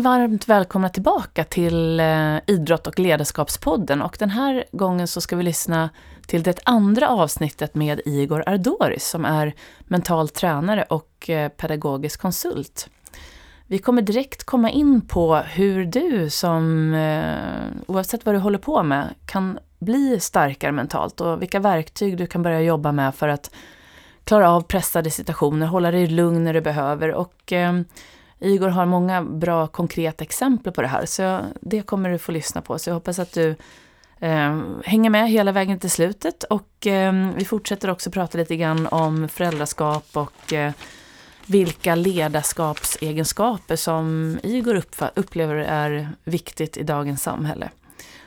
[0.00, 5.42] Varmt välkomna tillbaka till eh, Idrott och ledarskapspodden och den här gången så ska vi
[5.42, 5.90] lyssna
[6.26, 12.88] till det andra avsnittet med Igor Ardoris som är mental tränare och eh, pedagogisk konsult.
[13.66, 18.82] Vi kommer direkt komma in på hur du som, eh, oavsett vad du håller på
[18.82, 23.50] med, kan bli starkare mentalt och vilka verktyg du kan börja jobba med för att
[24.24, 27.52] klara av pressade situationer, hålla dig lugn när du behöver och
[28.40, 32.60] Igor har många bra konkreta exempel på det här, så det kommer du få lyssna
[32.62, 32.78] på.
[32.78, 33.56] Så jag hoppas att du
[34.20, 36.44] eh, hänger med hela vägen till slutet.
[36.44, 40.72] Och eh, vi fortsätter också prata lite grann om föräldraskap och eh,
[41.46, 44.82] vilka ledarskapsegenskaper som Igor
[45.14, 47.70] upplever är viktigt i dagens samhälle.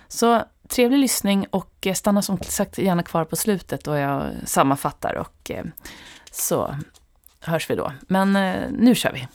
[0.08, 5.14] Så trevlig lyssning och eh, stanna som sagt gärna kvar på slutet då jag sammanfattar
[5.14, 5.66] och eh,
[6.32, 6.76] så
[7.40, 7.92] hörs vi då.
[8.02, 9.28] Men eh, nu kör vi!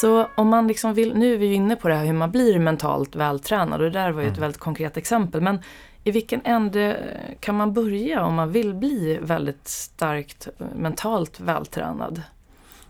[0.00, 2.58] Så om man liksom vill, nu är vi inne på det här hur man blir
[2.58, 4.40] mentalt vältränad och det där var ju ett mm.
[4.40, 5.40] väldigt konkret exempel.
[5.40, 5.58] Men
[6.04, 6.96] i vilken ände
[7.40, 12.22] kan man börja om man vill bli väldigt starkt mentalt vältränad?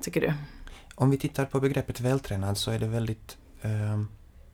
[0.01, 0.33] Tycker du?
[0.95, 4.03] Om vi tittar på begreppet vältränad så är det väldigt eh,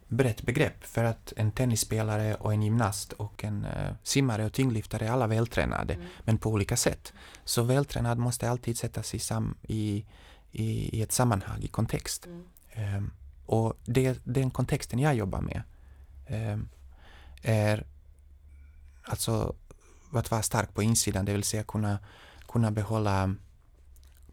[0.08, 5.06] brett begrepp för att en tennisspelare och en gymnast och en eh, simmare och tyngdlyftare
[5.06, 6.06] är alla vältränade, mm.
[6.24, 7.12] men på olika sätt.
[7.44, 10.04] Så vältränad måste alltid sättas i, sam, i
[10.54, 12.26] i, i ett sammanhang, i kontext.
[12.26, 12.96] Mm.
[12.96, 13.10] Um,
[13.46, 15.62] och det, den kontexten jag jobbar med
[16.28, 16.68] um,
[17.42, 17.86] är
[19.02, 19.54] alltså
[20.12, 21.98] att vara stark på insidan, det vill säga kunna,
[22.48, 23.34] kunna, behålla,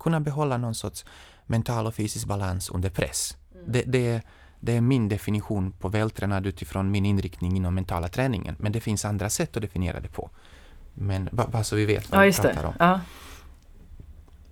[0.01, 1.05] kunna behålla någon sorts
[1.45, 3.37] mental och fysisk balans under press.
[3.53, 3.71] Mm.
[3.71, 4.21] Det, det,
[4.59, 8.55] det är min definition på vältränad utifrån min inriktning inom mentala träningen.
[8.59, 10.29] Men det finns andra sätt att definiera det på.
[10.93, 12.73] Men bara så vi vet vad ja, vi pratar om.
[12.79, 12.99] Ja.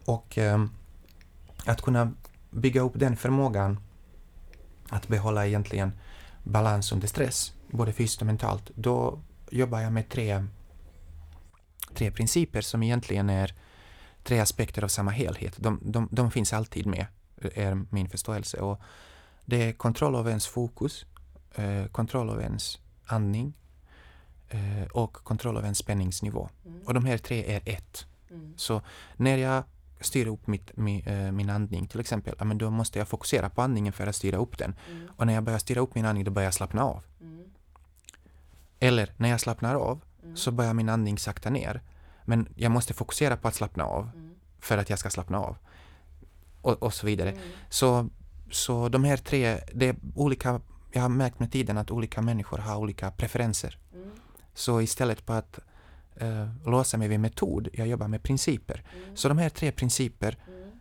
[0.06, 0.72] Och um,
[1.66, 2.12] att kunna
[2.50, 3.80] bygga upp den förmågan
[4.90, 5.92] att behålla egentligen
[6.44, 9.20] balans under stress, både fysiskt och mentalt, då
[9.52, 10.46] jobbar jag med tre,
[11.94, 13.54] tre principer som egentligen är
[14.24, 15.56] tre aspekter av samma helhet.
[15.58, 17.06] De, de, de finns alltid med,
[17.42, 18.58] är min förståelse.
[18.58, 18.82] Och
[19.46, 21.06] det är kontroll av ens fokus,
[21.56, 23.58] eh, kontroll av ens andning
[24.50, 26.50] eh, och kontroll av ens spänningsnivå.
[26.66, 26.82] Mm.
[26.86, 28.06] Och de här tre är ett.
[28.32, 28.54] Mm.
[28.58, 28.82] Så
[29.16, 29.64] när jag
[30.02, 33.50] styra upp mitt, min, äh, min andning till exempel, ja, men då måste jag fokusera
[33.50, 34.76] på andningen för att styra upp den.
[34.92, 35.08] Mm.
[35.18, 37.04] Och när jag börjar styra upp min andning då börjar jag slappna av.
[37.22, 37.44] Mm.
[38.80, 40.38] Eller när jag slappnar av mm.
[40.38, 41.82] så börjar min andning sakta ner.
[42.30, 44.36] Men jag måste fokusera på att slappna av mm.
[44.60, 45.58] för att jag ska slappna av.
[46.62, 47.32] Och, och så vidare.
[47.32, 47.44] Mm.
[47.70, 48.10] Så,
[48.52, 52.58] så de här tre, det är olika, jag har märkt med tiden att olika människor
[52.58, 53.78] har olika preferenser.
[53.94, 54.10] Mm.
[54.54, 55.60] Så istället på att
[56.16, 58.84] eh, låsa mig vid metod, jag jobbar med principer.
[58.96, 59.18] Mm.
[59.18, 60.80] Så de här tre principer mm.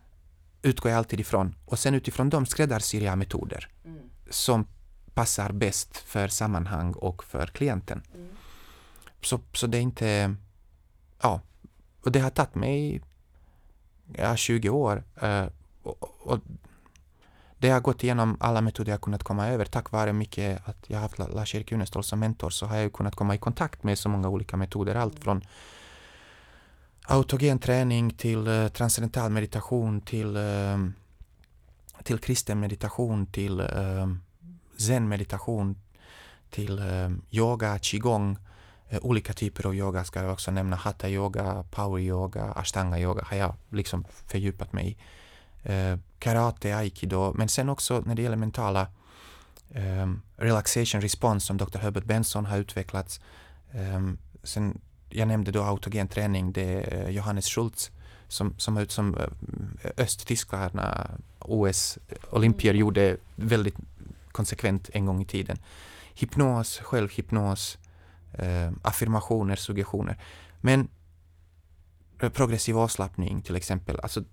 [0.61, 3.99] utgår jag alltid ifrån och sen utifrån dem skräddarsyr jag metoder mm.
[4.29, 4.67] som
[5.13, 8.03] passar bäst för sammanhang och för klienten.
[9.21, 10.35] Så, så det är inte...
[11.21, 11.41] Ja,
[12.03, 13.01] och det har tagit mig
[14.17, 15.45] ja, 20 år eh,
[15.83, 16.39] och, och
[17.57, 19.65] det har gått igenom alla metoder jag kunnat komma över.
[19.65, 23.35] Tack vare mycket att jag haft Lars-Erik Unestål som mentor så har jag kunnat komma
[23.35, 24.95] i kontakt med så många olika metoder.
[24.95, 25.41] Allt från
[27.07, 30.89] autogen träning till uh, transcendental meditation till, uh,
[32.03, 34.15] till kristen meditation till uh,
[34.77, 35.75] zen meditation
[36.49, 38.37] till uh, yoga, qigong,
[39.01, 40.75] olika typer av yoga ska jag också nämna.
[40.75, 44.97] Hatha yoga, power yoga, ashtanga yoga har jag liksom fördjupat mig i
[45.63, 48.87] eh, karate, aikido, men sen också när det gäller mentala
[49.71, 51.77] eh, relaxation response som Dr.
[51.77, 53.19] Herbert Benson har utvecklat.
[53.71, 54.01] Eh,
[54.43, 57.91] sen, jag nämnde då autogen träning, det är Johannes Schultz
[58.27, 62.79] som, som, ut som eh, östtyskarna, OS-olympier mm.
[62.79, 63.75] gjorde väldigt
[64.31, 65.57] konsekvent en gång i tiden.
[66.13, 67.77] Hypnos, självhypnos,
[68.33, 70.17] eh, affirmationer, suggestioner.
[70.61, 70.87] Men
[72.21, 74.23] eh, progressiv avslappning till exempel, alltså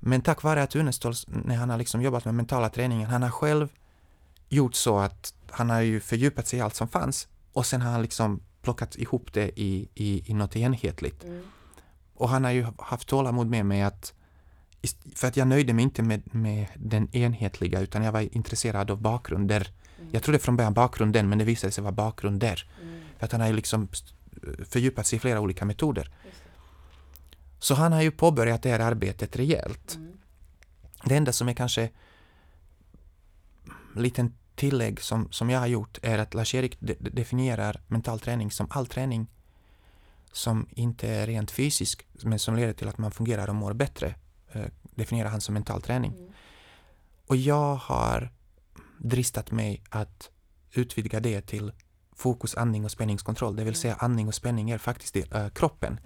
[0.00, 3.30] men tack vare att Unestål, när han har liksom jobbat med mentala träningen, han har
[3.30, 3.68] själv
[4.48, 7.90] gjort så att han har ju fördjupat sig i allt som fanns och sen har
[7.90, 11.24] han liksom plockat ihop det i, i, i något enhetligt.
[11.24, 11.42] Mm.
[12.14, 14.14] Och han har ju haft tålamod med mig att
[15.14, 19.00] för att jag nöjde mig inte med, med den enhetliga utan jag var intresserad av
[19.00, 19.72] bakgrunder.
[19.98, 20.10] Mm.
[20.12, 22.70] Jag trodde från början bakgrunden men det visade sig vara bakgrunder.
[22.82, 23.00] Mm.
[23.18, 23.88] För att han har ju liksom
[24.64, 26.10] fördjupat sig i flera olika metoder.
[27.58, 29.94] Så han har ju påbörjat det här arbetet rejält.
[29.94, 30.12] Mm.
[31.04, 31.90] Det enda som är kanske
[33.96, 38.50] liten tillägg som, som jag har gjort är att Lars-Erik de, de definierar mental träning
[38.50, 39.26] som all träning
[40.32, 44.14] som inte är rent fysisk men som leder till att man fungerar och mår bättre.
[44.52, 46.12] Eh, definierar han som mental träning.
[46.12, 46.32] Mm.
[47.26, 48.30] Och jag har
[48.98, 50.30] dristat mig att
[50.72, 51.72] utvidga det till
[52.18, 53.56] fokus, andning och spänningskontroll.
[53.56, 56.00] Det vill säga andning och spänning är faktiskt det, äh, kroppen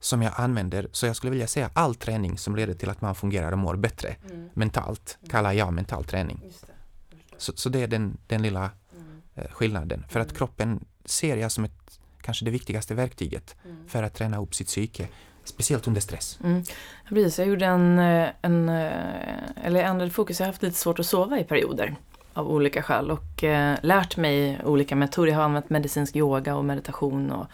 [0.00, 0.88] som jag använder.
[0.92, 3.76] Så jag skulle vilja säga all träning som leder till att man fungerar och mår
[3.76, 4.16] bättre
[4.54, 6.42] mentalt kallar jag mental träning.
[6.42, 6.74] Det.
[7.36, 8.70] Så, så det är den, den lilla
[9.34, 10.04] eh, skillnaden.
[10.08, 13.56] För att kroppen ser jag som ett, kanske det viktigaste verktyget
[13.86, 15.08] för att träna upp sitt psyke.
[15.44, 16.38] Speciellt under stress.
[16.44, 16.64] Mm.
[17.08, 18.92] Precis, jag gjorde en, eh, en eh,
[19.62, 20.40] eller ändrade fokus.
[20.40, 21.96] Jag har haft lite svårt att sova i perioder
[22.38, 25.30] av olika skäl och eh, lärt mig olika metoder.
[25.30, 27.46] Jag har använt medicinsk yoga och meditation och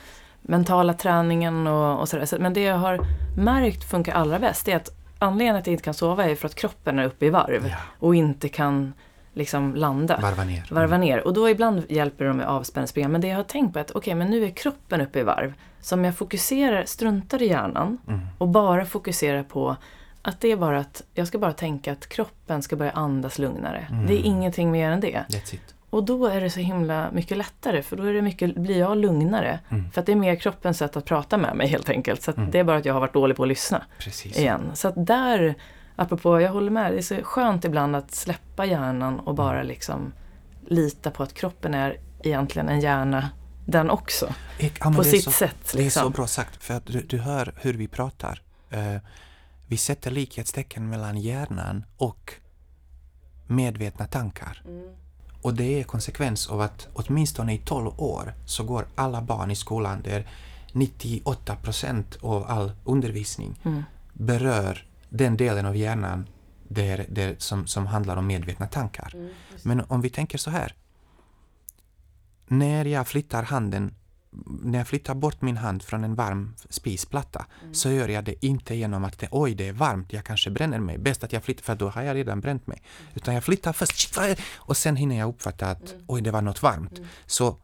[0.43, 2.25] mentala träningen och, och sådär.
[2.25, 3.01] Så, men det jag har
[3.37, 4.89] märkt funkar allra bäst är att
[5.19, 7.77] anledningen att jag inte kan sova är för att kroppen är uppe i varv Ja.
[7.99, 8.93] och inte kan
[9.33, 10.19] liksom landa.
[10.23, 10.67] Varva ner.
[10.71, 11.27] Varva ner.
[11.27, 13.13] Och då ibland hjälper de med avspänningsprogram.
[13.13, 15.23] Men det jag har tänkt på är att okej, men nu är kroppen uppe i
[15.23, 15.53] varv.
[15.81, 18.21] Så om jag fokuserar, struntar i hjärnan Mm.
[18.39, 19.77] och bara fokuserar på
[20.25, 23.87] att det är bara att jag ska bara tänka att kroppen ska börja andas lugnare.
[23.91, 24.07] Mm.
[24.07, 25.25] Det är ingenting mer än det.
[25.29, 25.75] That's it.
[25.91, 28.97] Och då är det så himla mycket lättare för då är det mycket, blir jag
[28.97, 29.59] lugnare.
[29.69, 29.91] Mm.
[29.91, 32.23] För att det är mer kroppens sätt att prata med mig helt enkelt.
[32.23, 32.51] Så Mm.
[32.51, 34.39] det är bara att jag har varit dålig på att lyssna Precis.
[34.39, 34.71] igen.
[34.75, 35.55] Så att där,
[35.97, 39.67] apropå, jag håller med, det är så skönt ibland att släppa hjärnan och bara Mm.
[39.67, 40.13] liksom
[40.67, 43.31] lita på att kroppen är egentligen en hjärna
[43.67, 44.35] den också.
[44.81, 45.73] Ja, på sitt så, sätt.
[45.73, 46.03] Det är Liksom.
[46.03, 48.43] så bra sagt, för att du, du hör hur vi pratar.
[48.71, 48.97] Eh,
[49.75, 52.33] vi sätter likhetstecken mellan hjärnan och
[53.47, 54.63] medvetna tankar.
[55.43, 59.57] Och det är konsekvens av att åtminstone i 12 år så går alla barn i
[59.57, 60.27] skolan där
[60.73, 63.83] 98 procent av all undervisning Mm.
[64.13, 66.27] berör den delen av hjärnan
[66.69, 69.15] där, där, som, som handlar om medvetna tankar.
[69.63, 70.75] Men om vi tänker så här.
[72.47, 73.95] När jag flyttar handen,
[74.47, 78.75] när jag flyttar bort min hand från en varm spisplatta så gör jag det inte
[78.75, 80.99] genom att det, oj det är varmt, jag kanske bränner mig.
[80.99, 82.83] Bäst att jag flyttar för då har jag redan bränt mig.
[83.15, 84.19] Utan jag flyttar först
[84.55, 87.01] och sen hinner jag uppfatta att oj det var något varmt.
[87.27, 87.59] Så,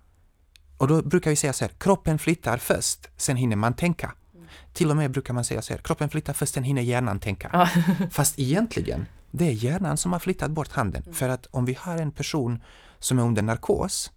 [0.76, 4.14] och då brukar vi säga så här, kroppen flyttar först, sen hinner man tänka.
[4.72, 7.68] Till och med brukar man säga så här, kroppen flyttar först, sen hinner hjärnan tänka.
[8.10, 11.02] Fast egentligen, det är hjärnan som har flyttat bort handen.
[11.12, 12.62] För att om vi har en person
[12.98, 14.10] som är under narkos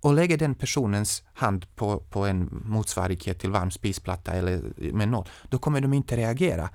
[0.00, 4.62] och lägger den personens hand på, på en motsvarighet till varm spisplatta eller
[4.92, 6.70] med noll, då kommer de inte reagera.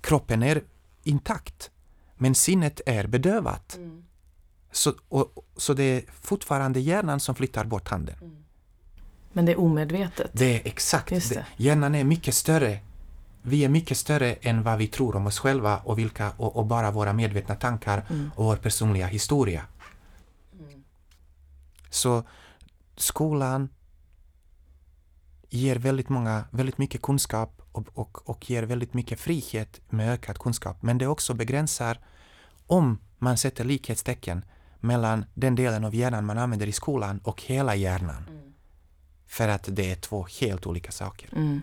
[0.00, 0.62] Kroppen är
[1.02, 1.70] intakt,
[2.16, 3.78] men sinnet är bedövat.
[4.72, 8.16] Så, och, så det är fortfarande hjärnan som flyttar bort handen.
[9.32, 10.30] Men det är omedvetet.
[10.32, 11.10] Det är exakt.
[11.10, 11.34] Just det.
[11.34, 11.64] det.
[11.64, 12.78] Hjärnan är mycket större.
[13.42, 16.66] Vi är mycket större än vad vi tror om oss själva och, vilka, och, och
[16.66, 18.30] bara våra medvetna tankar Mm.
[18.36, 19.62] och vår personliga historia.
[21.90, 22.24] Så
[22.96, 23.68] skolan
[25.48, 30.38] ger väldigt, många, väldigt mycket kunskap och, och, och ger väldigt mycket frihet med ökad
[30.38, 30.82] kunskap.
[30.82, 31.98] Men det också begränsar
[32.66, 34.44] om man sätter likhetstecken
[34.80, 38.24] mellan den delen av hjärnan man använder i skolan och hela hjärnan.
[39.26, 41.28] För att det är två helt olika saker.
[41.32, 41.60] Mm.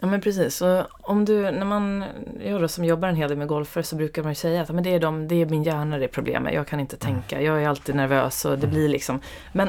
[0.00, 0.56] Ja men precis.
[0.56, 2.04] Så om du, när man,
[2.44, 4.70] jag då som jobbar en hel del med golfare så brukar man ju säga att
[4.70, 6.54] men det, är de, det är min hjärna det är problemet.
[6.54, 7.42] Jag kan inte tänka.
[7.42, 9.20] Jag är alltid nervös och det blir liksom.
[9.52, 9.68] Men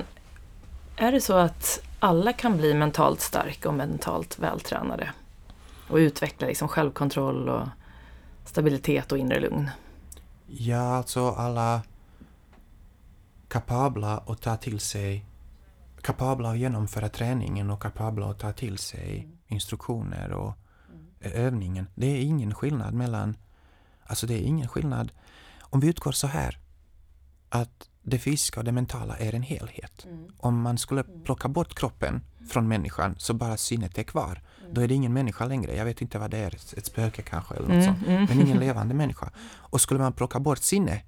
[0.95, 5.09] är det så att alla kan bli mentalt starka och mentalt vältränade?
[5.89, 7.67] Och utveckla liksom självkontroll och
[8.45, 9.69] stabilitet och inre lugn?
[10.47, 11.81] Ja, alltså alla
[13.47, 15.25] kapabla att ta till sig
[16.01, 20.53] kapabla att genomföra träningen och kapabla att ta till sig instruktioner och
[21.21, 21.87] övningen.
[21.95, 23.37] Det är ingen skillnad mellan,
[24.05, 25.11] alltså det är ingen skillnad.
[25.61, 26.57] Om vi utgår så här,
[27.49, 30.07] att det fysiska och det mentala är en helhet.
[30.37, 34.41] Om man skulle plocka bort kroppen från människan så bara sinnet är kvar,
[34.71, 35.75] då är det ingen människa längre.
[35.75, 38.07] Jag vet inte vad det är, ett spöke kanske eller något Mm, sånt.
[38.07, 38.25] mm.
[38.29, 39.31] Men ingen levande människa.
[39.53, 41.01] Och skulle man plocka bort sinne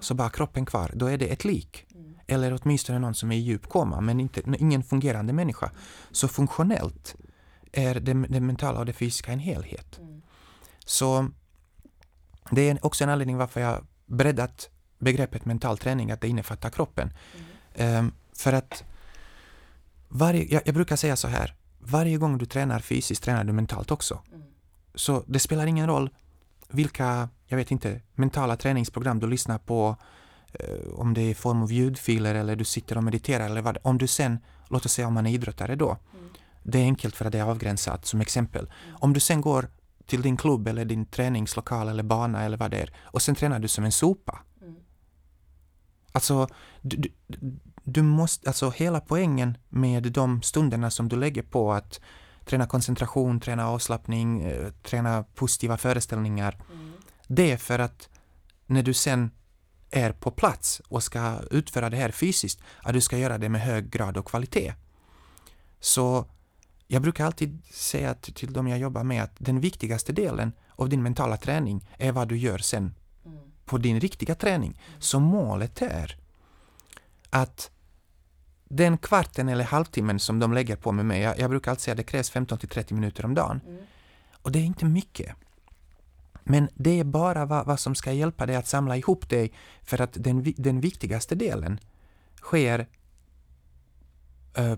[0.00, 1.86] så bara kroppen kvar, då är det ett lik.
[2.26, 5.70] Eller åtminstone någon som är i djup koma, men inte, ingen fungerande människa.
[6.10, 7.16] Så funktionellt
[7.76, 10.00] är det, det mentala och det fysiska en helhet.
[10.84, 11.28] Så
[12.50, 17.12] det är också en anledning varför jag breddat begreppet mental träning, att det innefattar kroppen.
[17.74, 18.84] Ehm, för att
[20.08, 23.90] varje, jag, jag brukar säga så här, varje gång du tränar fysiskt tränar du mentalt
[23.90, 24.20] också.
[24.94, 26.10] Så det spelar ingen roll
[26.68, 29.96] vilka, jag vet inte, mentala träningsprogram du lyssnar på,
[30.52, 33.78] eh, om det är i form av ljudfiler eller du sitter och mediterar eller vad,
[33.82, 35.98] om du sen, låt oss säga om man är idrottare då,
[36.72, 38.70] det är enkelt för att det är avgränsat som exempel.
[39.00, 39.70] Om du sen går
[40.06, 43.58] till din klubb eller din träningslokal eller bana eller vad det är och sen tränar
[43.58, 44.38] du som en sopa,
[46.16, 46.48] Alltså,
[46.82, 47.12] du, du,
[47.84, 52.00] du måste, alltså hela poängen med de stunderna som du lägger på att
[52.44, 56.58] träna koncentration, träna avslappning, eh, träna positiva föreställningar.
[56.72, 56.92] Mm.
[57.28, 58.08] Det är för att
[58.66, 59.30] när du sen
[59.90, 63.60] är på plats och ska utföra det här fysiskt, att du ska göra det med
[63.60, 64.74] hög grad och kvalitet.
[65.80, 66.26] Så
[66.86, 70.88] jag brukar alltid säga till, till de jag jobbar med att den viktigaste delen av
[70.88, 72.94] din mentala träning är vad du gör sen
[73.26, 73.38] Mm.
[73.64, 74.80] på din riktiga träning.
[74.98, 76.16] Så målet är
[77.30, 77.70] att
[78.68, 81.92] den kvarten eller halvtimmen som de lägger på med mig, jag, jag brukar alltid säga
[81.92, 83.60] att det krävs 15 till 30 minuter om dagen.
[83.66, 83.84] Mm.
[84.42, 85.36] Och det är inte mycket.
[86.44, 89.52] Men det är bara vad, vad som ska hjälpa dig att samla ihop dig
[89.82, 91.80] för att den, den viktigaste delen
[92.42, 92.88] sker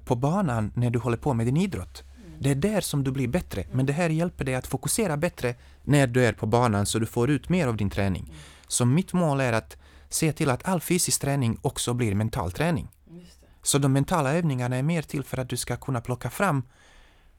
[0.04, 2.02] på banan när du håller på med din idrott.
[2.40, 5.54] Det är där som du blir bättre, men det här hjälper dig att fokusera bättre
[5.82, 8.32] när du är på banan så du får ut mer av din träning.
[8.68, 9.76] Så mitt mål är att
[10.08, 12.88] se till att all fysisk träning också blir mental träning.
[13.04, 13.20] Det.
[13.62, 16.62] Så de mentala övningarna är mer till för att du ska kunna plocka fram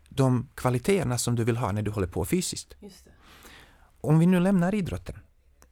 [0.09, 2.75] de kvaliteterna som du vill ha när du håller på fysiskt.
[4.01, 5.15] Om vi nu lämnar idrotten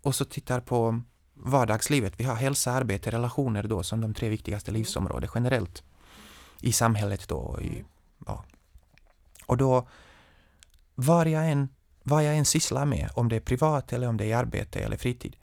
[0.01, 1.01] och så tittar på
[1.33, 2.13] vardagslivet.
[2.17, 5.83] Vi har hälsa, arbete, relationer då som de tre viktigaste livsområdena generellt
[6.61, 7.59] i samhället då.
[7.61, 7.83] I,
[8.25, 8.43] ja.
[9.45, 9.87] Och då,
[10.95, 11.69] vad jag, än,
[12.03, 14.97] vad jag än sysslar med, om det är privat eller om det är arbete eller
[14.97, 15.35] fritid,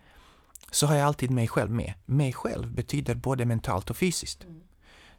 [0.70, 1.94] så har jag alltid mig själv med.
[2.04, 4.44] Mig själv betyder både mentalt och fysiskt.
[4.44, 4.60] Mm.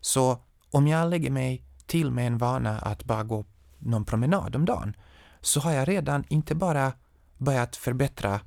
[0.01, 0.37] Så
[0.71, 3.45] om jag lägger mig till med en vana att bara gå
[3.79, 4.95] någon promenad om dagen,
[5.41, 6.93] så har jag redan inte bara
[7.37, 8.39] börjat förbättra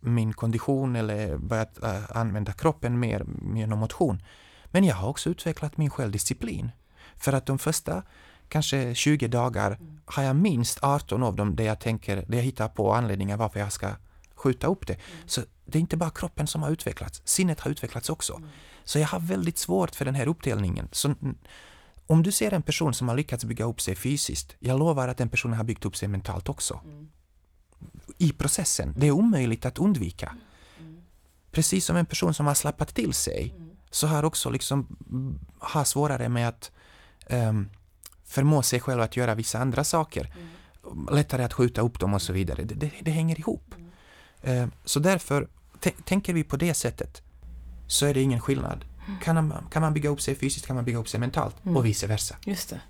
[0.00, 4.22] min kondition eller börjat äh, använda kroppen mer genom motion,
[4.66, 6.70] men jag har också utvecklat min självdisciplin.
[7.16, 8.02] För att de första
[8.48, 12.68] kanske 20 dagar har jag minst 18 av dem där jag tänker, där jag hittar
[12.68, 13.90] på anledningar varför jag ska
[14.34, 14.96] skjuta upp det.
[15.26, 18.42] Så det är inte bara kroppen som har utvecklats, sinnet har utvecklats också.
[18.84, 20.88] Så jag har väldigt svårt för den här uppdelningen.
[20.92, 21.38] Så mm,
[22.06, 25.16] om du ser en person som har lyckats bygga upp sig fysiskt, jag lovar att
[25.16, 26.80] den personen har byggt upp sig mentalt också.
[26.84, 27.08] Mm.
[28.18, 28.94] I processen.
[28.96, 30.36] Det är omöjligt att undvika.
[30.80, 31.02] Mm.
[31.50, 33.54] Precis som en person som har slappat till sig,
[33.90, 36.70] så har också liksom mm, har svårare med att
[37.26, 37.68] ehm,
[38.24, 40.34] förmå sig själv att göra vissa andra saker.
[41.10, 42.62] Lättare att skjuta upp dem och så vidare.
[42.64, 43.74] Det, det, det hänger ihop.
[44.42, 45.48] Eh, så därför,
[46.04, 47.22] tänker vi på det sättet,
[47.86, 48.84] så är det ingen skillnad.
[49.22, 51.86] Kan man, kan man bygga upp sig fysiskt kan man bygga upp sig mentalt och
[51.86, 52.36] vice versa.
[52.44, 52.80] Just det.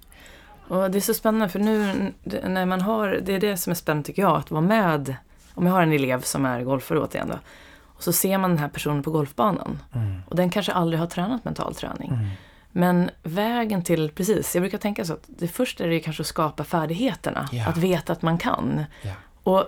[0.69, 2.12] Och det är så spännande för nu
[2.45, 5.17] när man har, det är det som är spännande tycker jag, att vara med,
[5.55, 7.38] om jag har en elev som är golfare återigen då,
[7.83, 10.23] och så ser man den här personen på golfbanan Mm.
[10.29, 12.09] och den kanske aldrig har tränat mental träning.
[12.09, 12.26] Mm.
[12.76, 16.26] Men vägen till, precis, jag brukar tänka så att det första är det kanske att
[16.26, 17.69] skapa färdigheterna, Ja.
[17.69, 18.85] att veta att man kan.
[19.02, 19.11] Ja.
[19.43, 19.64] Och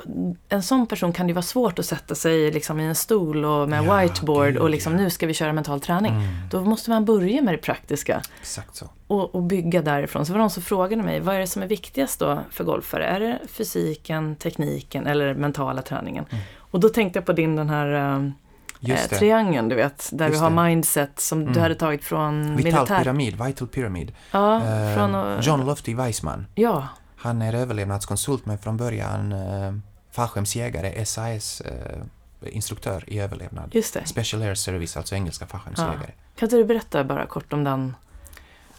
[0.49, 3.69] en sån person kan det vara svårt att sätta sig liksom i en stol och
[3.69, 6.13] med Ja, whiteboard gud, och liksom nu ska vi köra mental träning.
[6.13, 6.27] Mm.
[6.51, 8.89] Då måste man börja med det praktiska Exakt så.
[9.07, 10.27] och, och bygga därifrån.
[10.27, 12.65] Så var det någon som frågade mig, vad är det som är viktigast då för
[12.65, 13.07] golfare?
[13.07, 16.25] Är det fysiken, tekniken eller mentala träningen?
[16.31, 16.45] Mm.
[16.59, 18.31] Och då tänkte jag på din den här eh,
[18.81, 19.17] Just det.
[19.19, 20.57] triangeln, du vet, där Just vi har det.
[20.69, 21.63] mindset som du Mm.
[21.63, 22.99] hade tagit från Vital militär.
[23.03, 24.13] pyramid, Vital Pyramid.
[24.31, 26.47] Ja, Eh, från att- John Lofty Weissman.
[26.55, 29.73] Ja, Han är överlevnadskonsult men från början eh,
[30.13, 31.99] fallskärmsjägare, SAS eh,
[32.41, 33.71] instruktör i överlevnad.
[33.75, 34.07] just det.
[34.07, 36.13] Special Air Service, alltså engelska fallskärmsjägare.
[36.37, 37.87] Kan inte du berätta bara kort om den?
[37.87, 37.97] Just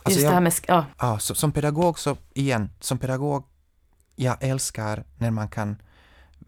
[0.03, 3.43] Alltså det jag- här med, ja, Ja, så, som pedagog så, igen, som pedagog,
[4.15, 5.77] jag älskar när man kan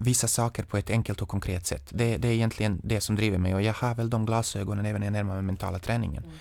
[0.02, 1.90] visa saker på ett enkelt och konkret sätt.
[1.90, 5.00] Det, det är egentligen det som driver mig och jag har väl de glasögonen även
[5.00, 6.24] när jag närmar mig mentala träningen.
[6.24, 6.36] Mm.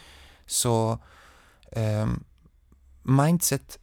[0.47, 0.99] Så
[1.73, 2.25] ehm,
[3.03, 3.79] mindset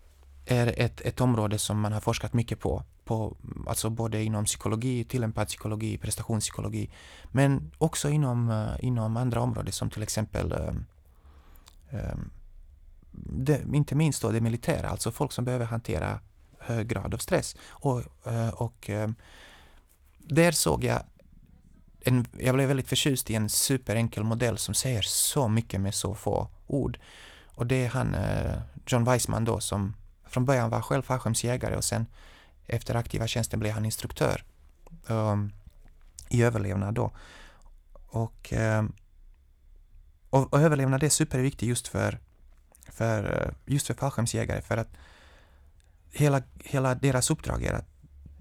[0.45, 5.03] är ett, ett område som man har forskat mycket på, på, alltså både inom psykologi,
[5.03, 6.89] tillämpad psykologi, prestationspsykologi,
[7.31, 10.85] men också inom, eh, inom andra områden som till exempel ehm,
[11.89, 12.29] ehm,
[13.11, 16.19] det, inte minst då det militära, alltså folk som behöver hantera
[16.59, 17.55] hög grad av stress.
[17.69, 19.09] Och, eh, och eh,
[20.27, 21.03] där såg jag
[22.01, 26.15] en, jag blev väldigt förtjust i en superenkel modell som säger så mycket med så
[26.15, 26.99] få ord.
[27.45, 28.55] Och det är han, eh,
[28.87, 32.05] John Weissman då, som från början var själv fallskärmsjägare och sen
[32.67, 34.43] efter aktiva tjänsten blev han instruktör
[35.07, 35.53] um,
[36.29, 37.11] i överlevnad då.
[37.93, 38.93] Och, um,
[40.29, 42.19] och, och överlevnad är superviktigt just för,
[42.89, 44.89] för, eh, just för fallskärmsjägare för att
[46.11, 47.94] hela, hela deras uppdrag är att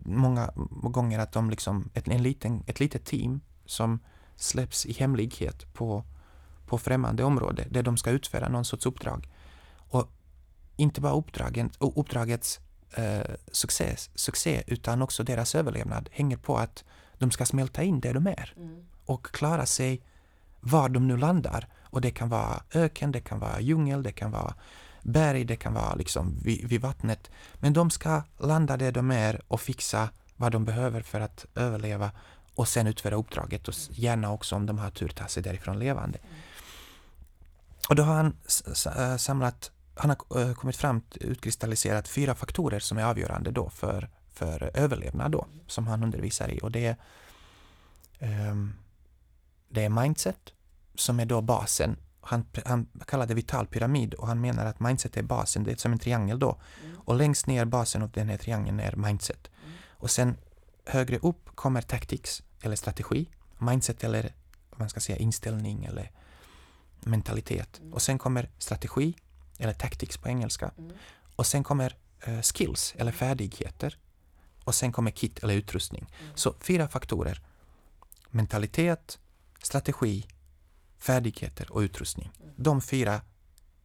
[0.05, 3.99] många gånger att de liksom, ett, en liten, ett litet team som
[4.37, 6.05] släpps i hemlighet på,
[6.67, 9.29] på främmande område där de ska utföra någon sorts uppdrag.
[9.77, 10.11] Och
[10.77, 16.85] inte bara uppdragen, uppdragets eh, succé, succé utan också deras överlevnad hänger på att
[17.19, 18.55] de ska smälta in där de är
[19.05, 20.03] och klara sig
[20.61, 24.31] var de nu landar Och det kan vara öken, det kan vara djungel, det kan
[24.31, 24.55] vara
[25.05, 27.31] berg, det kan vara liksom vid, vid vattnet.
[27.55, 32.11] Men de ska landa där de är och fixa vad de behöver för att överleva
[32.55, 36.19] och sen utföra uppdraget och gärna också om de har tur ta sig därifrån levande.
[37.89, 38.37] Och då har han
[38.97, 44.09] äh, samlat, han har äh, kommit fram, utkristalliserat fyra faktorer som är avgörande då för,
[44.33, 46.61] för överlevnad då, som han undervisar i.
[46.63, 46.97] Och det
[48.19, 48.75] är, um,
[49.69, 50.53] det är mindset,
[50.95, 51.97] som är då basen.
[52.27, 55.77] Han, han kallar det vital pyramid och han menar att mindset är basen, det är
[55.77, 56.61] som en triangel då.
[56.85, 56.97] Mm.
[57.05, 59.51] Och längst ner basen av den här triangeln är mindset.
[59.65, 59.77] Mm.
[59.89, 60.37] Och sen
[60.87, 63.29] högre upp kommer tactics, eller strategi.
[63.59, 64.35] Mindset eller
[64.71, 66.11] vad man ska säga inställning eller
[67.01, 67.81] mentalitet.
[67.81, 67.93] Mm.
[67.93, 69.15] Och sen kommer strategi,
[69.59, 70.71] eller tactics på engelska.
[70.79, 70.93] Mm.
[71.37, 71.97] Och sen kommer
[72.29, 73.99] uh, skills, eller färdigheter.
[74.65, 76.07] Och sen kommer kit, eller utrustning.
[76.21, 76.33] Mm.
[76.37, 77.41] Så fyra faktorer.
[78.31, 79.19] Mentalitet,
[79.63, 80.27] strategi,
[81.05, 82.31] färdigheter och utrustning.
[82.57, 83.21] De fyra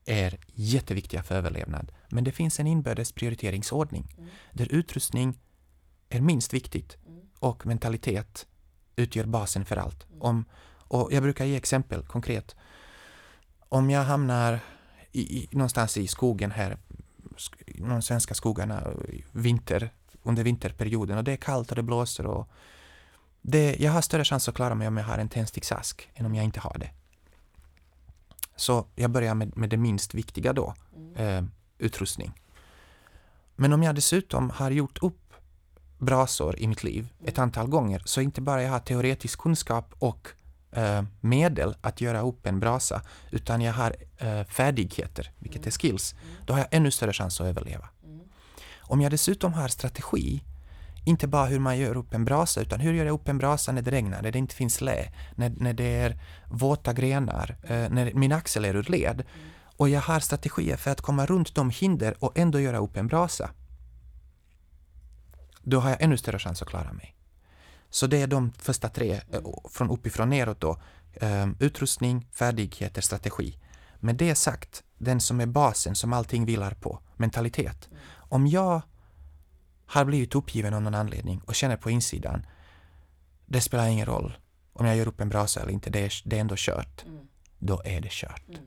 [0.06, 1.92] är jätteviktiga för överlevnad.
[2.10, 4.16] Men det finns en inbördes prioriteringsordning
[4.54, 5.40] där utrustning
[6.10, 6.98] är minst viktigt
[7.40, 8.48] och mentalitet
[8.96, 10.06] utgör basen för allt.
[10.20, 10.46] Om,
[10.78, 12.56] och jag brukar ge exempel konkret
[13.70, 14.60] om jag hamnar
[15.12, 16.78] i, i, någonstans i skogen här,
[17.78, 18.94] de svenska skogarna,
[19.32, 19.90] vinter,
[20.24, 22.50] under vinterperioden och det är kallt och det blåser och
[23.42, 26.36] det, jag har större chans att klara mig om jag har en tändsticksask än om
[26.36, 26.90] jag inte har det.
[28.60, 31.16] Så jag börjar med, med det minst viktiga då, mm.
[31.16, 31.44] eh,
[31.78, 32.34] utrustning.
[33.56, 35.34] Men om jag dessutom har gjort upp
[35.98, 37.44] brasor i mitt liv ett mm.
[37.44, 40.28] antal gånger, så inte bara jag har teoretisk kunskap och
[40.72, 46.16] eh, medel att göra upp en brasa, utan jag har eh, färdigheter, vilket är skills,
[46.46, 47.90] då har jag ännu större chans att överleva.
[48.80, 50.44] Om jag dessutom har strategi,
[51.04, 53.72] inte bara hur man gör upp en brasa, utan hur gör jag upp en brasa
[53.72, 57.90] när det regnar, när det inte finns lä, när, när det är våta grenar, eh,
[57.90, 59.24] när min axel är ur led.
[59.78, 63.08] Och jag har strategier för att komma runt de hinder och ändå göra upp en
[63.08, 63.50] brasa.
[65.62, 67.16] Då har jag ännu större chans att klara mig.
[67.90, 70.82] Så det är de första tre, eh, från uppifrån neråt då.
[71.22, 73.58] Ehm, utrustning, färdigheter, strategi.
[74.00, 77.90] Med det sagt, den som är basen som allting vilar på, mentalitet.
[78.12, 78.82] Om jag
[79.90, 82.46] har blivit uppgiven av någon anledning och känner på insidan,
[83.46, 84.38] det spelar ingen roll
[84.74, 87.06] om jag gör upp en brasa eller inte, det är, det är ändå kört.
[87.06, 87.28] Mm.
[87.60, 88.50] Då är det kört.
[88.50, 88.62] Mm.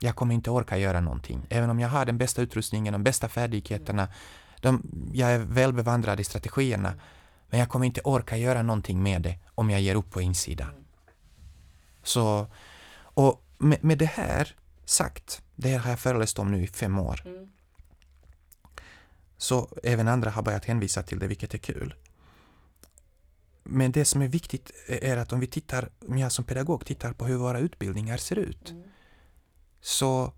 [0.00, 1.46] Jag kommer inte orka göra någonting.
[1.50, 4.08] Även om jag har den bästa utrustningen, de bästa färdigheterna,
[4.60, 4.82] de,
[5.12, 6.94] jag är väl bevandrad i strategierna,
[7.48, 10.68] men jag kommer inte orka göra någonting med det om jag ger upp på insidan.
[12.02, 12.46] Så,
[12.98, 16.98] och med, med det här sagt, det här har jag föreläst om nu i fem
[16.98, 17.22] år.
[17.26, 17.50] Mm.
[19.36, 21.94] Så även andra har börjat hänvisa till det, vilket är kul.
[23.62, 27.12] Men det som är viktigt är att om vi tittar, om jag som pedagog tittar
[27.12, 28.82] på hur våra utbildningar ser ut, mm.
[29.80, 30.32] så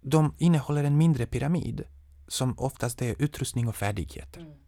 [0.00, 1.84] de innehåller en mindre pyramid
[2.28, 4.40] som oftast är utrustning och färdigheter.
[4.40, 4.60] Mm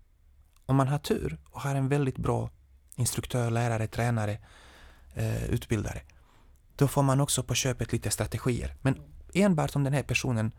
[0.67, 2.51] om man har tur och har en väldigt bra
[2.97, 4.39] instruktör, lärare, tränare,
[5.15, 6.03] eh, utbildare,
[6.77, 8.77] då får man också på köpet lite strategier.
[8.83, 9.01] Men
[9.35, 10.53] enbart om den här personen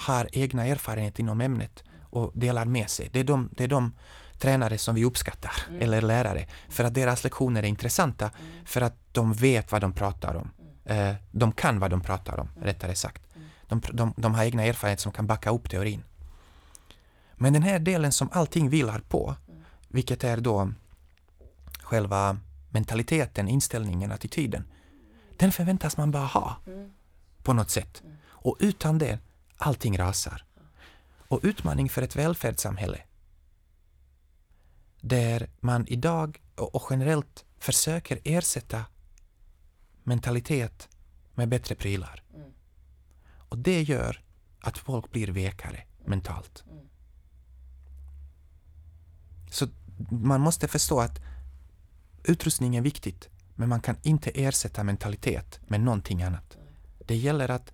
[0.00, 3.08] har egna erfarenheter inom ämnet och delar med sig.
[3.12, 3.92] Det är de, det är de
[4.38, 5.82] tränare som vi uppskattar, mm.
[5.82, 8.66] eller lärare, för att deras lektioner är intressanta, mm.
[8.66, 10.50] för att de vet vad de pratar om.
[10.84, 12.64] Eh, de kan vad de pratar om, mm.
[12.64, 13.22] rättare sagt.
[13.66, 16.02] De, de, de har egna erfarenheter som kan backa upp teorin.
[17.34, 19.36] Men den här delen som allting vilar på,
[19.88, 20.72] vilket är då
[21.82, 22.38] själva
[22.70, 24.64] mentaliteten, inställningen, attityden,
[25.36, 26.56] den förväntas man bara ha
[27.42, 28.02] på något sätt.
[28.22, 29.18] Och utan det,
[29.60, 30.44] allting rasar.
[31.28, 33.02] Och utmaning för ett välfärdssamhälle
[35.00, 38.84] där man idag och generellt försöker ersätta
[40.02, 40.88] mentalitet
[41.34, 42.22] med bättre prylar.
[43.48, 44.22] Och det gör
[44.60, 46.64] att folk blir vekare mentalt.
[49.50, 49.68] Så
[50.10, 51.20] man måste förstå att
[52.24, 56.58] utrustning är viktigt, men man kan inte ersätta mentalitet med någonting annat.
[57.06, 57.72] Det gäller att,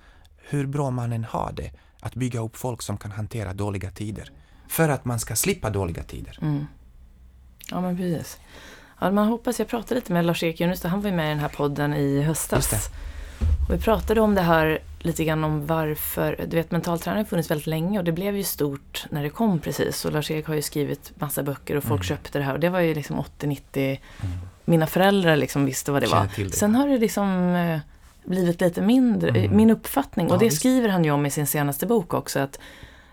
[0.48, 4.30] hur bra man än har det, att bygga upp folk som kan hantera dåliga tider.
[4.68, 6.38] För att man ska slippa dåliga tider.
[6.42, 6.66] Mm.
[7.70, 8.38] Ja, men precis.
[9.00, 11.38] Ja, man hoppas, jag pratade lite med Lars-Erik Junestad, han var ju med i den
[11.38, 12.90] här podden i höstas.
[13.68, 17.50] Och vi pratade om det här lite grann om varför, du vet mentalträning har funnits
[17.50, 20.04] väldigt länge och det blev ju stort när det kom precis.
[20.04, 22.08] Och Lars-Erik har ju skrivit massa böcker och folk mm.
[22.08, 23.98] köpte det här och det var ju liksom 80-90, mm.
[24.64, 26.28] mina föräldrar liksom visste vad det var.
[26.36, 26.50] Det.
[26.50, 27.80] Sen har det liksom eh,
[28.26, 29.56] blivit lite mindre, mm.
[29.56, 32.58] min uppfattning, och det skriver han ju om i sin senaste bok också, att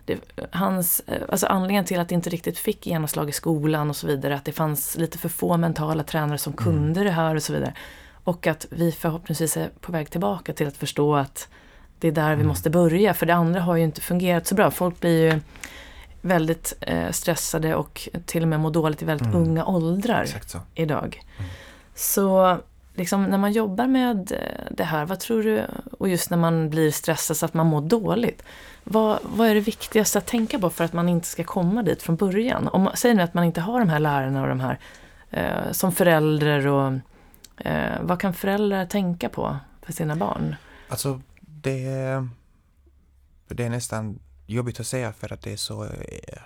[0.06, 0.20] det,
[0.52, 4.08] hans, eh, alltså anledningen till att det inte riktigt fick genomslag i skolan och så
[4.08, 7.04] vidare, att det fanns lite för få mentala tränare som kunde mm.
[7.04, 7.74] det här och så vidare.
[8.24, 11.48] Och att vi förhoppningsvis är på väg tillbaka till att förstå att
[12.00, 12.48] det är där vi Mm.
[12.48, 13.14] måste börja.
[13.14, 14.72] För det andra har ju inte fungerat så bra.
[14.72, 15.40] Folk blir ju
[16.22, 19.42] väldigt eh, stressade och till och med mår dåligt i väldigt Mm.
[19.42, 20.28] unga åldrar
[20.76, 21.22] idag.
[21.38, 21.52] Mm.
[21.96, 22.58] Så
[22.94, 25.66] liksom, när man jobbar med eh, det här, vad tror du,
[26.00, 28.44] och just när man blir stressad så att man mår dåligt.
[28.84, 32.02] Vad, vad är det viktigaste att tänka på för att man inte ska komma dit
[32.02, 32.68] från början?
[32.68, 34.80] Om, säg nu att man inte har de här lärarna och de här
[35.30, 36.94] eh, som förälder och
[37.58, 40.56] eh, vad kan föräldrar tänka på för sina barn?
[40.88, 42.28] Alltså, det är,
[43.48, 46.42] det är nästan jobbigt att säga för att det är så eh,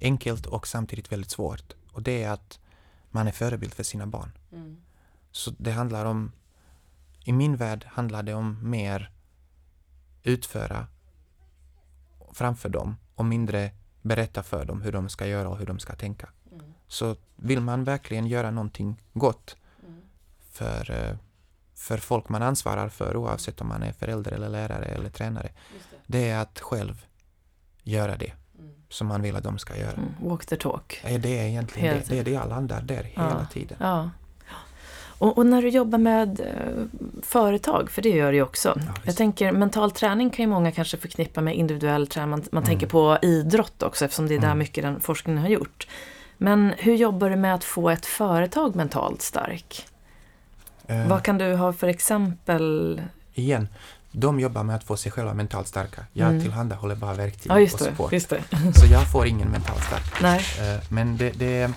[0.00, 1.72] enkelt och samtidigt väldigt svårt.
[1.92, 2.58] Och det är att
[3.10, 4.32] man är förebild för sina barn.
[5.32, 6.32] Så det handlar om,
[7.24, 9.10] i min värld handlar det om mer
[10.22, 10.86] utföra
[12.32, 13.70] framför dem och mindre
[14.02, 16.28] berätta för dem hur de ska göra och hur de ska tänka.
[16.88, 19.56] Så vill man verkligen göra någonting gott
[20.50, 21.16] för, eh,
[21.74, 25.52] för folk man ansvarar för oavsett om man är förälder eller lärare eller tränare,
[26.06, 27.06] det är att själv
[27.82, 28.32] göra det
[28.88, 29.92] som man vill att de ska göra.
[29.92, 31.00] Mm, walk the talk.
[31.04, 33.22] Eh, Det är egentligen det, det, är det jag landar där Ja.
[33.28, 33.76] hela tiden.
[33.80, 34.10] Ja.
[35.22, 38.74] Och, och när du jobbar med eh, företag, för det gör du ju också.
[38.76, 38.88] visst.
[39.04, 42.30] jag tänker mental träning kan ju många kanske förknippa med individuell träning.
[42.30, 42.68] Man, man Mm.
[42.68, 44.58] tänker på idrott också eftersom det är där Mm.
[44.58, 45.86] mycket den forskningen har gjort.
[46.38, 49.86] Men hur jobbar du med att få ett företag mentalt stark?
[50.86, 53.00] Eh, Vad kan du ha för exempel?
[53.34, 53.68] igen,
[54.12, 56.04] de jobbar med att få sig själva mentalt starka.
[56.12, 56.42] Jag Mm.
[56.42, 58.12] tillhandahåller bara verktyg Ja, just och support.
[58.12, 58.42] Just det.
[58.74, 60.22] Så jag får ingen mentalt stark.
[60.22, 60.40] Nej.
[60.60, 61.70] Eh, Men det, det,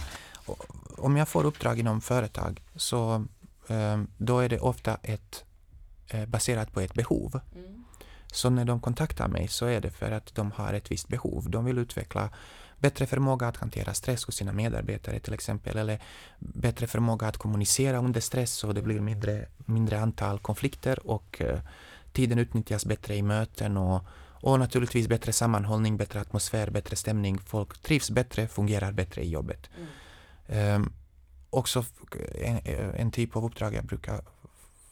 [0.98, 3.26] om jag får uppdrag inom företag så
[4.18, 5.46] då är det ofta ett,
[6.08, 7.40] eh, baserat på ett behov.
[8.32, 11.50] Så när de kontaktar mig så är det för att de har ett visst behov.
[11.50, 12.30] De vill utveckla
[12.78, 16.00] bättre förmåga att hantera stress hos sina medarbetare till exempel, eller
[16.40, 21.60] bättre förmåga att kommunicera under stress så det blir mindre, mindre antal konflikter och eh,
[22.14, 24.06] tiden utnyttjas bättre i möten och,
[24.42, 27.40] och naturligtvis bättre sammanhållning, bättre atmosfär, bättre stämning.
[27.40, 29.70] Folk trivs bättre, fungerar bättre i jobbet.
[30.48, 30.94] Um,
[31.56, 31.86] också
[32.42, 32.60] en,
[32.96, 34.22] en typ av uppdrag jag brukar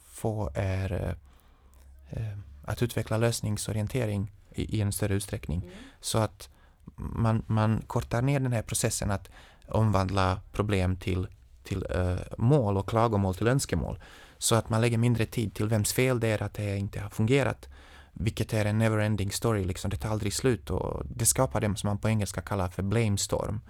[0.08, 5.70] få är eh, eh, att utveckla lösningsorientering i, i en större utsträckning.
[6.00, 6.48] Så att
[6.96, 9.30] man, man kortar ner den här processen att
[9.68, 11.26] omvandla problem till,
[11.64, 13.98] till eh, mål och klagomål till önskemål.
[14.38, 17.10] Så att man lägger mindre tid till vems fel det är att det inte har
[17.10, 17.68] fungerat.
[18.12, 19.90] Vilket är en never-ending story, liksom.
[19.90, 20.70] det tar aldrig slut.
[20.70, 23.60] Och det skapar det som man på engelska kallar för blame storm.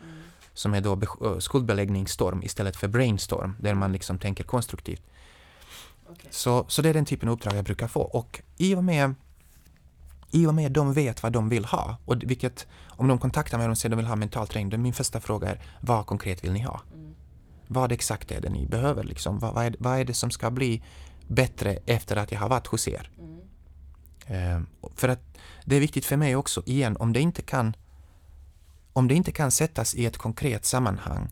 [0.55, 1.01] Som är då
[1.40, 5.03] skuldbeläggningsstorm istället för brainstorm, där man liksom tänker konstruktivt.
[6.31, 8.01] Så, så det är den typen av uppdrag jag brukar få.
[8.01, 9.14] Och i och med
[10.31, 13.64] i och med de vet vad de vill ha, och vilket, om de kontaktar mig
[13.64, 15.61] och de säger att de vill ha mental träning, då är min första fråga är
[15.81, 16.81] vad konkret vill ni ha?
[17.67, 19.05] Vad exakt är det ni behöver?
[19.05, 19.38] Liksom?
[19.38, 20.83] Vad, vad, är, vad är det som ska bli
[21.29, 23.11] bättre efter att jag har varit hos er?
[24.27, 24.61] Eh,
[24.97, 25.21] för att
[25.64, 27.77] det är viktigt för mig också, igen, om det inte kan
[28.95, 31.29] om det inte kan sättas i ett konkret sammanhang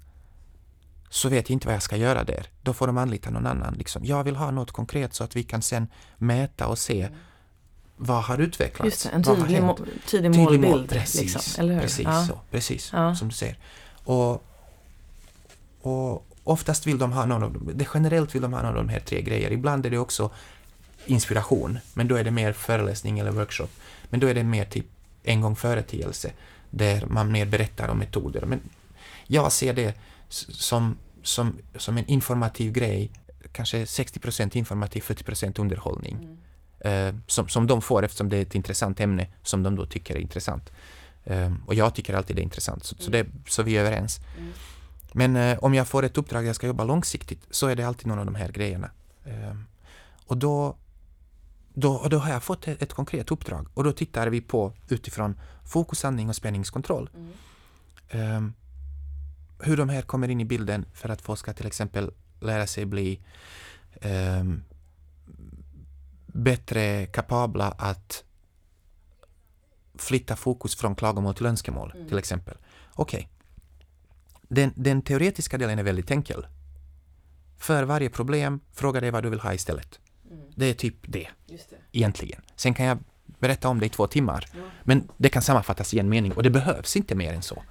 [1.08, 2.46] så vet jag inte vad jag ska göra där.
[2.62, 3.74] Då får de anlita någon annan.
[3.74, 4.04] Liksom.
[4.04, 7.08] Jag vill ha något konkret så att vi kan sen mäta och se
[7.96, 8.84] vad har utvecklats.
[8.84, 10.62] Just det, en tydlig, må, tydlig målbild.
[10.62, 11.80] mål, precis, liksom, eller hur?
[11.80, 12.26] precis ja.
[12.26, 12.40] så.
[12.50, 13.14] Precis, Ja.
[13.14, 13.58] som du säger.
[14.04, 14.44] Och,
[15.82, 18.88] och oftast vill de ha någon av det generellt vill de ha någon av de
[18.88, 19.54] här tre grejerna.
[19.54, 20.30] Ibland är det också
[21.06, 23.68] inspiration, men då är det mer föreläsning eller workshop.
[24.10, 24.86] Men då är det mer typ
[25.22, 26.32] en gång företeelse,
[26.72, 28.46] där man mer berättar om metoder.
[28.46, 28.60] Men
[29.26, 29.94] jag ser det
[30.28, 33.10] som, som, som en informativ grej,
[33.52, 36.38] kanske 60% informativ, 40% underhållning.
[36.80, 40.14] Eh, som, som de får eftersom det är ett intressant ämne som de då tycker
[40.14, 40.72] är intressant.
[41.24, 44.20] Eh, och jag tycker alltid det är intressant, så, så, det, så vi är överens.
[45.12, 48.06] Men eh, om jag får ett uppdrag jag ska jobba långsiktigt så är det alltid
[48.06, 48.90] någon av de här grejerna.
[49.24, 49.56] Eh,
[50.26, 50.76] och då,
[51.74, 55.40] då, då har jag fått ett, ett konkret uppdrag och då tittar vi på utifrån
[55.64, 57.10] fokus, andning och spänningskontroll.
[58.08, 58.42] Eh,
[59.58, 62.84] hur de här kommer in i bilden för att folk ska till exempel lära sig
[62.84, 63.20] bli
[64.00, 64.62] ehm,
[66.26, 68.24] bättre kapabla att
[69.94, 72.56] flytta fokus från klagomål till önskemål, till exempel.
[72.94, 73.28] Okej.
[74.42, 76.46] Den, den teoretiska delen är väldigt enkel.
[77.58, 80.00] För varje problem, fråga dig vad du vill ha istället.
[80.54, 81.28] Det är typ det,
[81.92, 82.40] egentligen.
[82.56, 82.98] Sen kan jag
[83.38, 84.46] berätta om det i två timmar.
[84.82, 87.62] Men det kan sammanfattas i en mening och det behövs inte mer än så.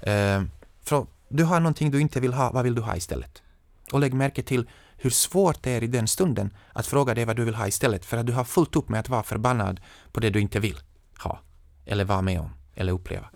[0.00, 0.42] Eh,
[0.82, 3.42] för du har någonting du inte vill ha, vad vill du ha istället?
[3.92, 7.36] Och lägg märke till hur svårt det är i den stunden att fråga dig vad
[7.36, 9.80] du vill ha istället för att du har fullt upp med att vara förbannad
[10.12, 10.80] på det du inte vill
[11.18, 11.40] ha
[11.86, 13.28] eller vara med om eller uppleva.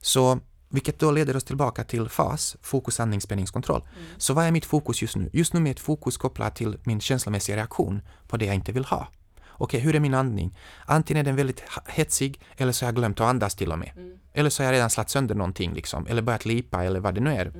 [0.00, 0.40] Så
[0.72, 3.82] vilket då leder oss tillbaka till FAS, fokus, andning, spänningskontroll.
[4.16, 5.30] Så vad är mitt fokus just nu?
[5.32, 8.84] Just nu är mitt fokus kopplat till min känslomässiga reaktion på det jag inte vill
[8.84, 9.08] ha.
[9.48, 10.58] Okej, hur är min andning?
[10.86, 14.18] Antingen är den väldigt hetsig eller så har jag glömt att andas till och med.
[14.32, 17.20] Eller så har jag redan slagit sönder någonting liksom, eller börjat lipa eller vad det
[17.20, 17.52] nu är.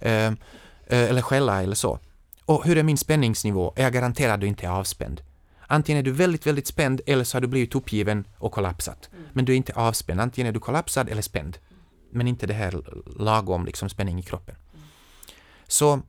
[0.00, 0.26] Eh,
[0.86, 1.98] eh, eller skälla eller så.
[2.44, 3.72] Och hur är min spänningsnivå?
[3.76, 5.20] Är jag garanterad att du inte är avspänd?
[5.66, 9.10] Antingen är du väldigt, väldigt spänd eller så har du blivit uppgiven och kollapsat.
[9.32, 10.20] Men du är inte avspänd.
[10.20, 11.58] Antingen är du kollapsad eller spänd.
[12.10, 12.82] Men inte det här
[13.18, 14.54] lagom liksom spänning i kroppen.
[15.66, 16.02] Så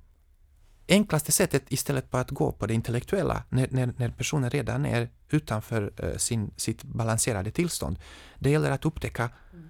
[0.87, 5.09] enklaste sättet istället på att gå på det intellektuella när, när, när personen redan är
[5.29, 7.99] utanför eh, sin, sitt balanserade tillstånd.
[8.39, 9.29] Det gäller att upptäcka,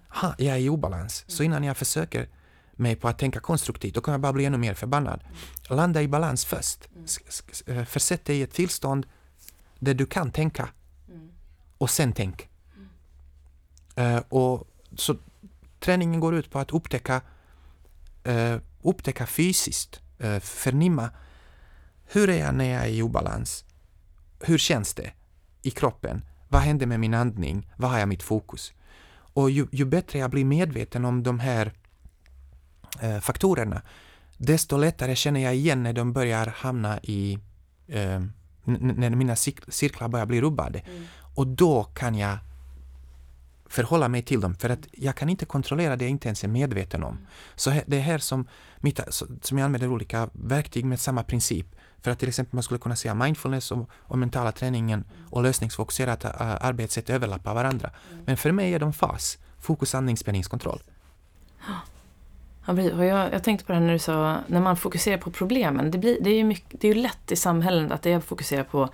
[0.09, 1.25] ha, jag är i obalans.
[1.27, 2.29] Så innan jag försöker
[2.71, 5.23] mig på att tänka konstruktivt, då kommer jag bara bli ännu mer förbannad.
[5.69, 6.89] Landa i balans först.
[7.05, 9.05] S- eh, Försätt dig i ett tillstånd
[9.79, 10.69] där du kan tänka.
[11.77, 12.49] Och sen tänk.
[13.95, 15.15] Eh, och så
[15.79, 17.21] träningen går ut på att upptäcka,
[18.23, 21.09] eh, upptäcka fysiskt, eh, förnimma
[22.11, 23.65] hur är jag när jag är i obalans?
[24.39, 25.11] Hur känns det
[25.61, 26.21] i kroppen?
[26.47, 27.71] Vad händer med min andning?
[27.77, 28.73] Vad har jag mitt fokus?
[29.33, 31.73] Och ju, ju bättre jag blir medveten om de här
[32.99, 33.81] eh, faktorerna,
[34.37, 37.39] desto lättare känner jag igen när de börjar hamna i,
[37.87, 38.21] eh,
[38.63, 40.81] när mina cirklar börjar bli rubbade.
[41.35, 42.37] Och då kan jag
[43.69, 46.47] förhålla mig till dem, för att jag kan inte kontrollera det jag inte ens är
[46.47, 47.17] medveten om.
[47.55, 48.99] Så det är här som, mitt,
[49.41, 51.75] som jag använder olika verktyg med samma princip.
[52.01, 56.25] För att till exempel man skulle kunna säga mindfulness och, och mentala träningen och lösningsfokuserat
[56.25, 57.89] äh, arbetssätt överlappar varandra.
[58.25, 60.81] Men för mig är de fas, fokus, andning, spänningskontroll.
[62.65, 65.91] Ja, jag, jag tänkte på det här när du sa, när man fokuserar på problemen.
[65.91, 68.19] Det, blir, det, är ju mycket, det är ju lätt i samhällen att det är
[68.19, 68.89] fokusera på,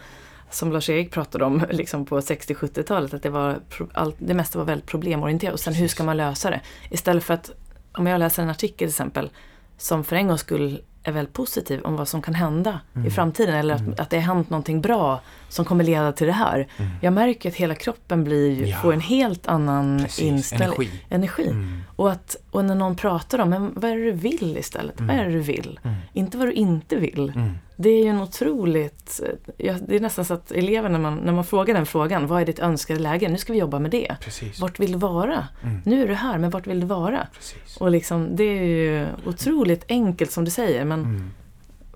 [0.49, 3.59] som Lars-Erik pratade om liksom på 60-70-talet, att det, var,
[3.93, 5.53] allt, det mesta var väldigt problemorienterat.
[5.53, 6.61] Och sen hur ska man lösa det?
[6.89, 7.51] Istället för att,
[7.91, 9.29] om jag läser en artikel till exempel,
[9.77, 13.55] som för en gångs skull är väldigt positiv om vad som kan hända i framtiden.
[13.55, 15.21] Eller att, att det har hänt någonting bra
[15.55, 16.67] som kommer leda till det här.
[17.01, 18.77] Jag märker att hela kroppen blir, Ja.
[18.77, 20.67] får en helt annan Precis, inställning.
[20.67, 20.89] energi.
[21.09, 21.47] energi.
[21.47, 21.81] Mm.
[21.95, 25.01] Och, att, och när någon pratar om, men vad är det du vill istället?
[25.01, 25.79] Vad är det du vill?
[25.83, 25.95] Mm.
[26.13, 27.31] Inte vad du inte vill.
[27.35, 27.51] Mm.
[27.77, 29.21] Det är ju en otroligt,
[29.57, 32.41] ja, det är nästan så att eleverna, när man, när man frågar den frågan, vad
[32.41, 33.27] är ditt önskade läge?
[33.29, 34.15] Nu ska vi jobba med det.
[34.21, 34.59] Precis.
[34.59, 35.47] Vart vill du vara?
[35.63, 35.81] Mm.
[35.85, 37.27] Nu är du här, men vart vill du vara?
[37.35, 37.77] Precis.
[37.77, 41.31] Och liksom, det är ju otroligt enkelt som du säger, men Mm.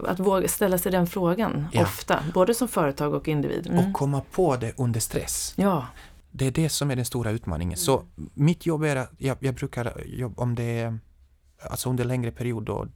[0.08, 1.82] Att våga ställa sig den frågan Ja.
[1.82, 3.68] ofta, både som företag och individ.
[3.68, 3.86] Mm.
[3.88, 5.54] Och komma på det under stress.
[5.56, 5.86] Ja,
[6.32, 7.78] Det är det som är den stora utmaningen.
[7.78, 11.00] Så mitt jobb är att jag, jag brukar jobba om det är
[11.70, 12.88] alltså under längre period då,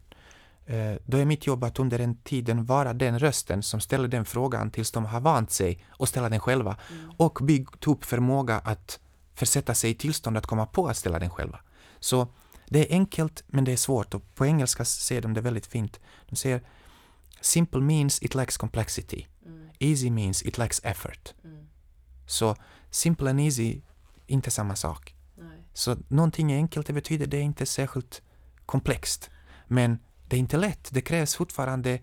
[0.66, 4.26] eh, då är mitt jobb att under den tiden vara den rösten som ställer den
[4.26, 6.78] frågan tills de har vant sig och ställa den själva
[7.18, 9.00] och byggt upp förmåga att
[9.36, 11.60] försätta sig i tillstånd att komma på att ställa den själva.
[12.00, 12.28] Så
[12.70, 16.00] det är enkelt men det är svårt och på engelska säger de det väldigt fint.
[16.30, 16.62] De säger
[17.44, 19.28] Simple means it lacks complexity.
[19.80, 21.34] Easy means it lacks effort.
[22.26, 22.56] Så
[22.90, 23.82] simple and easy,
[24.28, 25.16] inte samma sak.
[25.74, 28.22] Så någonting är enkelt, det betyder det är inte särskilt
[28.66, 29.30] komplext.
[29.68, 32.00] Men det är inte lätt, det krävs fortfarande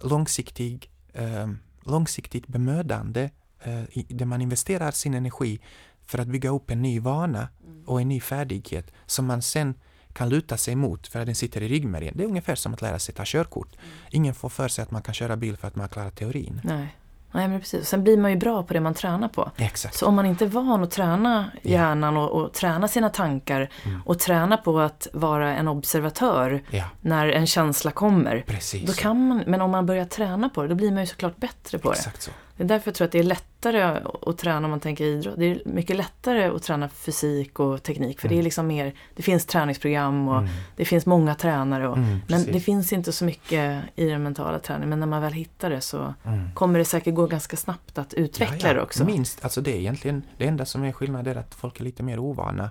[0.00, 3.30] långsiktig, eh, långsiktigt bemödande
[3.60, 5.60] eh, i, där man investerar sin energi
[6.06, 7.48] för att bygga upp en ny vana
[7.86, 9.74] och en ny färdighet som man sen
[10.14, 12.14] kan luta sig mot för att den sitter i ryggmärgen.
[12.16, 13.68] Det är ungefär som att lära sig ta körkort.
[14.10, 16.60] Ingen får för sig att man kan köra bil för att man har klarat teorin.
[16.64, 16.96] nej.
[17.36, 17.88] Nej, men precis.
[17.88, 19.50] Sen blir man ju bra på det man tränar på.
[19.56, 19.94] Exakt.
[19.96, 24.00] Så om man inte är van att träna hjärnan och, och träna sina tankar Mm.
[24.06, 28.44] och träna på att vara en observatör Ja, när en känsla kommer.
[28.46, 28.86] precis.
[28.86, 31.36] Då kan man, men om man börjar träna på det, då blir man ju såklart
[31.36, 31.96] bättre på det.
[31.98, 32.30] Exakt så.
[32.56, 35.34] Det är därför jag tror att det är lättare att träna om man tänker idrott.
[35.38, 38.20] Det är mycket lättare att träna fysik och teknik.
[38.20, 40.50] För det är liksom mer, det finns träningsprogram och Mm.
[40.76, 41.88] det finns många tränare.
[41.88, 44.88] Och, Mm, men det finns inte så mycket i den mentala träningen.
[44.88, 46.52] Men när man väl hittar det så Mm.
[46.54, 48.74] kommer det säkert gå ganska snabbt att utveckla Ja, ja.
[48.74, 49.04] det också.
[49.04, 52.02] Minst, alltså det är egentligen det enda som är skillnad är att folk är lite
[52.02, 52.70] mer ovana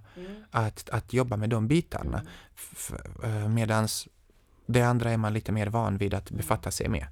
[0.51, 2.21] att, att jobba med de bitarna.
[3.23, 3.53] Mm.
[3.53, 3.87] Medan
[4.65, 7.05] det andra är man lite mer van vid att befatta sig med.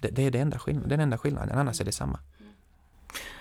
[0.00, 2.18] Det, det är det enda skill- den enda skillnaden, annars är det samma.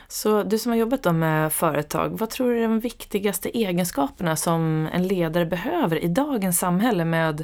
[0.08, 4.90] Så du som har jobbat med företag, vad tror du är de viktigaste egenskaperna som
[4.94, 7.44] en ledare behöver i dagens samhälle med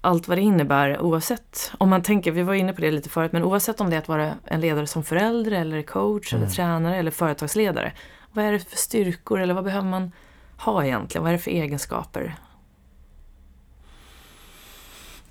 [0.00, 3.32] allt vad det innebär oavsett, om man tänker, vi var inne på det lite förut,
[3.32, 6.52] men oavsett om det är att vara en ledare som förälder eller coach eller Mm.
[6.54, 7.92] tränare eller företagsledare.
[8.32, 10.12] Vad är det för styrkor eller vad behöver man
[10.58, 11.22] ha egentligen?
[11.22, 12.34] Vad är det för egenskaper?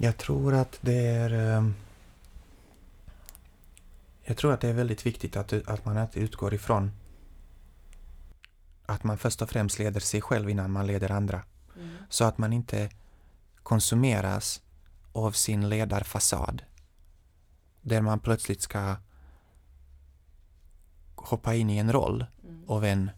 [0.03, 1.75] Jag tror att det är ehm,
[4.23, 6.91] Jag tror att det är väldigt viktigt att, att man alltid utgår ifrån
[8.85, 11.43] att man först och främst leder sig själv innan man leder andra.
[11.75, 11.95] Mm.
[12.09, 12.89] Så att man inte
[13.63, 14.61] konsumeras
[15.13, 16.63] av sin ledarfasad.
[17.81, 18.95] Där man plötsligt ska
[21.15, 22.69] hoppa in i en roll Mm.
[22.69, 23.11] av en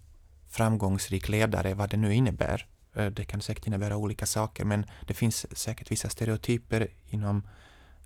[0.47, 2.67] framgångsrik ledare, vad det nu innebär.
[2.95, 7.47] Eh, Det kan säkert innebära olika saker, men det finns säkert vissa stereotyper inom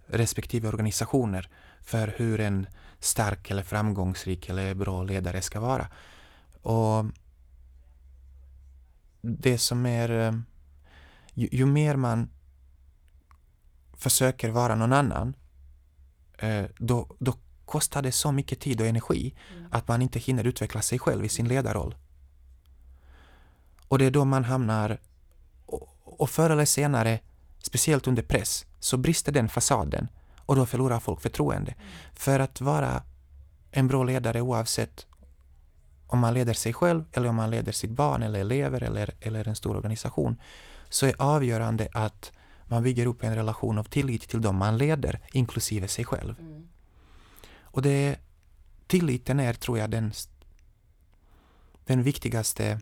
[0.08, 1.50] respektive organisationer
[1.82, 2.68] för hur en
[3.00, 5.88] stark eller framgångsrik eller bra ledare ska vara.
[6.62, 7.06] Och
[9.22, 10.10] det som är...
[10.10, 10.34] eh,
[11.34, 12.30] Ju, ju mer man
[13.98, 15.36] försöker vara någon annan,
[16.38, 17.34] eh, då, då
[17.66, 19.68] kostar det så mycket tid och energi Mm.
[19.72, 21.96] att man inte hinner utveckla sig själv i sin ledarroll.
[23.90, 25.00] Och det är då man hamnar,
[25.66, 27.20] och, och förr eller senare,
[27.60, 31.76] speciellt under press, så brister den fasaden och då förlorar folk förtroende.
[32.14, 33.04] För att vara
[33.72, 35.08] en bra ledare oavsett
[36.08, 39.48] om man leder sig själv eller om man leder sitt barn eller elever eller, eller
[39.48, 40.42] en stor organisation,
[40.90, 42.32] så är avgörande att
[42.66, 46.36] man bygger upp en relation av tillit till dem man leder, inklusive sig själv.
[46.40, 46.68] Mm.
[47.62, 48.20] Och det,
[48.88, 50.12] tilliten är, tror jag, den,
[51.86, 52.80] den viktigaste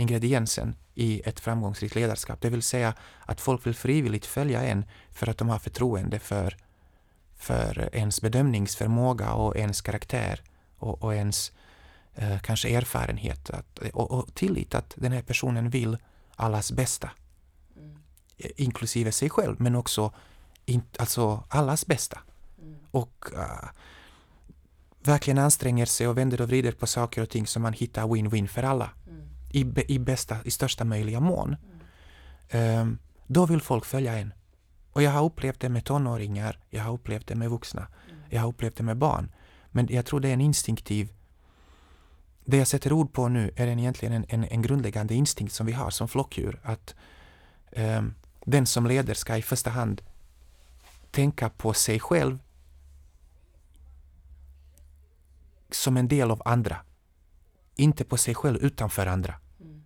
[0.00, 2.40] ingrediensen i ett framgångsrikt ledarskap.
[2.40, 6.56] Det vill säga att folk vill frivilligt följa en för att de har förtroende för,
[7.36, 10.42] för ens bedömningsförmåga och ens karaktär
[10.78, 11.52] och, och ens
[12.14, 13.50] eh, kanske erfarenhet.
[13.50, 15.96] Att, och, och tillit att den här personen vill
[16.36, 17.10] allas bästa,
[17.76, 17.98] Mm.
[18.56, 20.12] inklusive sig själv, men också
[20.66, 22.18] in, alltså allas bästa
[22.62, 22.76] Mm.
[22.90, 23.68] och uh,
[25.02, 28.46] verkligen anstränger sig och vänder och vrider på saker och ting så man hittar win-win
[28.46, 29.19] för alla Mm.
[29.50, 31.56] I, i, bästa, i största möjliga mån.
[32.48, 34.32] Ehm, då vill folk följa en.
[34.92, 37.86] Och jag har upplevt det med tonåringar, jag har upplevt det med vuxna,
[38.28, 39.32] jag har upplevt det med barn.
[39.70, 41.12] Men jag tror det är en instinktiv
[42.50, 45.66] det jag sätter ord på nu är en, egentligen en, en, en grundläggande instinkt som
[45.66, 46.60] vi har som flockdjur.
[46.62, 46.94] Att
[47.72, 50.02] ehm, den som leder ska i första hand
[51.10, 52.38] tänka på sig själv
[55.70, 56.76] som en del av andra.
[57.80, 59.34] Inte på sig själv utanför andra.
[59.60, 59.82] Mm.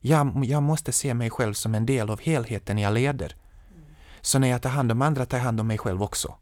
[0.00, 3.36] Jag, jag måste se mig själv som en del av helheten jag leder.
[4.20, 6.34] Så när jag tar hand om andra tar jag hand om mig själv också.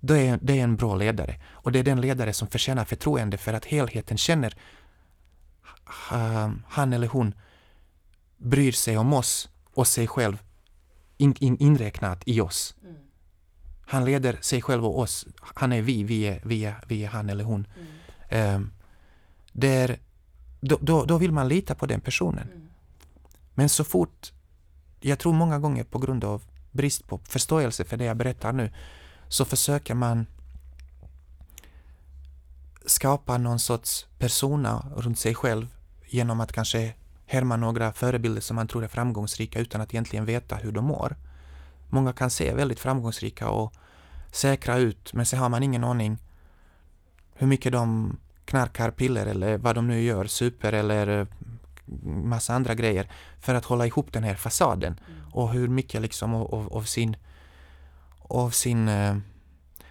[0.00, 1.40] Då är, det är en bra ledare.
[1.50, 4.54] Och det är den ledare som förtjänar förtroende för att helheten känner
[6.12, 7.34] uh, han eller hon
[8.36, 10.42] bryr sig om oss och sig själv
[11.16, 12.74] in, in, inräknat i oss.
[12.82, 12.96] Mm.
[13.86, 15.26] Han leder sig själv och oss.
[15.40, 17.66] Han är vi, vi är, vi är, vi är han eller hon.
[17.76, 17.86] Mm.
[18.34, 18.72] Um,
[19.52, 19.98] där,
[20.60, 22.48] då, då, då vill man lita på den personen.
[22.48, 22.68] Mm.
[23.54, 24.32] Men så fort,
[25.00, 28.70] jag tror många gånger på grund av brist på förståelse för det jag berättar nu,
[29.28, 30.26] så försöker man
[32.86, 35.66] skapa någon sorts persona runt sig själv
[36.06, 36.94] genom att kanske
[37.26, 41.16] härma några förebilder som man tror är framgångsrika utan att egentligen veta hur de mår.
[41.88, 43.72] Många kan se väldigt framgångsrika och
[44.32, 46.18] säkra ut, men så har man ingen aning
[47.34, 51.26] hur mycket de knarkar piller eller vad de nu gör, super eller eh,
[52.04, 55.00] massa andra grejer för att hålla ihop den här fasaden
[55.32, 57.16] och hur mycket liksom av, av, sin
[58.18, 59.16] av sin eh,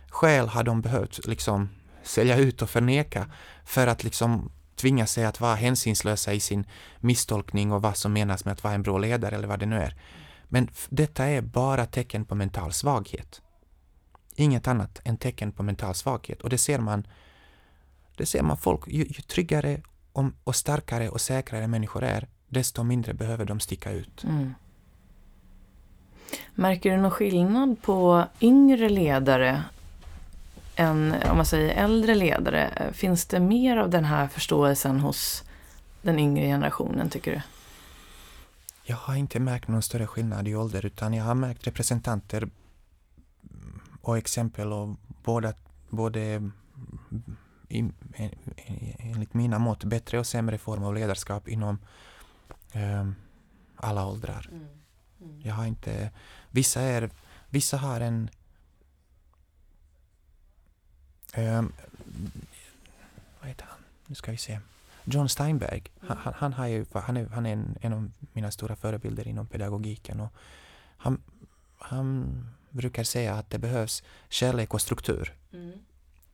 [0.09, 1.69] själ har de behövt liksom
[2.03, 3.27] sälja ut och förneka
[3.65, 6.65] för att liksom tvinga sig att vara hänsynslösa i sin
[6.99, 9.75] misstolkning och vad som menas med att vara en bra ledare eller vad det nu
[9.75, 9.95] är.
[10.43, 13.41] Men detta är bara tecken på mental svaghet.
[14.35, 17.07] Inget annat än tecken på mental svaghet och det ser man
[18.17, 19.81] det ser man folk, ju, ju tryggare
[20.43, 24.23] och starkare och säkrare människor är, desto mindre behöver de sticka ut.
[24.23, 24.53] Mm.
[26.55, 29.63] Märker du någon skillnad på yngre ledare
[30.75, 32.91] än om man säger äldre ledare?
[32.93, 35.43] Finns det mer av den här förståelsen hos
[36.01, 37.41] den yngre generationen tycker du?
[38.83, 42.49] Jag har inte märkt någon större skillnad i ålder utan jag har märkt representanter
[44.01, 45.53] och exempel av båda,
[45.89, 46.51] både
[47.74, 47.92] i,
[49.00, 51.80] enligt mina mått bättre och sämre form av ledarskap inom
[52.71, 53.10] eh,
[53.76, 54.50] alla åldrar.
[55.44, 56.12] Jag har inte,
[56.52, 57.10] vissa är,
[57.50, 58.30] vissa har en
[61.34, 61.62] eh,
[63.40, 63.80] vad heter han?
[64.06, 64.60] Nu ska vi se.
[65.04, 68.52] John Steinberg, han, han, han, har ju, han är, han är en, en av mina
[68.52, 70.19] stora förebilder inom pedagogiken.
[70.19, 70.34] Och
[70.98, 71.21] han,
[71.78, 72.28] han
[72.69, 75.34] brukar säga att det behövs kärlek och struktur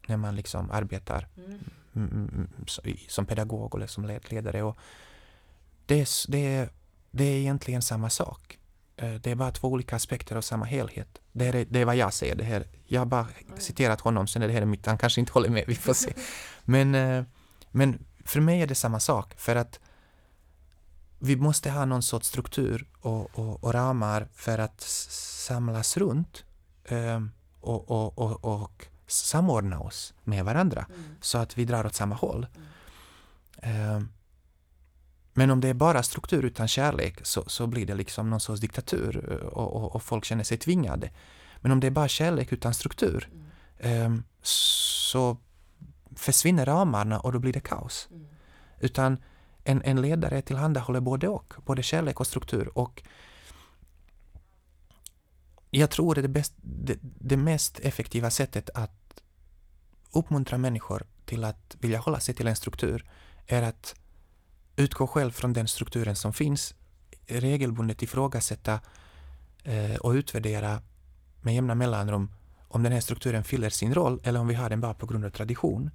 [0.09, 1.59] när man liksom arbetar mm,
[1.93, 2.47] mm,
[3.07, 4.63] som pedagog eller som led- ledare.
[4.63, 4.77] Och
[5.85, 6.69] det, är, det, är,
[7.11, 8.59] det är egentligen samma sak.
[8.95, 11.21] Eh, Det är bara två olika aspekter av samma helhet.
[11.31, 12.35] Det, här är, det är vad jag säger.
[12.35, 15.31] Det här, jag har bara citerat honom, sen är det här mitt, han kanske inte
[15.33, 16.13] håller med, vi får se.
[16.65, 17.23] Men, eh,
[17.71, 19.79] men för mig är det samma sak, för att
[21.19, 26.45] vi måste ha någon sorts struktur och, och, och ramar för att samlas runt
[26.85, 27.21] eh,
[27.61, 31.15] och, och, och, och samordna oss med varandra mm.
[31.21, 32.47] så att vi drar åt samma håll.
[32.55, 33.95] Mm.
[33.95, 34.01] Eh,
[35.33, 38.61] men om det är bara struktur utan kärlek så, så blir det liksom någon sorts
[38.61, 41.09] diktatur och, och, och, folk känner sig tvingade.
[41.61, 43.29] Men om det är bara kärlek utan struktur
[43.79, 44.13] mm.
[44.13, 45.37] eh, så
[46.15, 48.07] försvinner ramarna och då blir det kaos.
[48.11, 48.27] Mm.
[48.79, 49.17] Utan
[49.63, 52.77] en, en ledare tillhandahåller både och, både kärlek och struktur.
[52.77, 53.03] Och
[55.69, 58.98] jag tror det, bäst, det, det mest effektiva sättet att
[60.11, 63.09] uppmuntra människor till att vilja hålla sig till en struktur
[63.47, 63.95] är att
[64.75, 66.75] utgå själv från den strukturen som finns,
[67.27, 68.79] regelbundet ifrågasätta
[69.63, 70.81] eh, och utvärdera
[71.41, 72.31] med jämna mellanrum
[72.67, 75.25] om den här strukturen fyller sin roll eller om vi har den bara på grund
[75.25, 75.91] av tradition.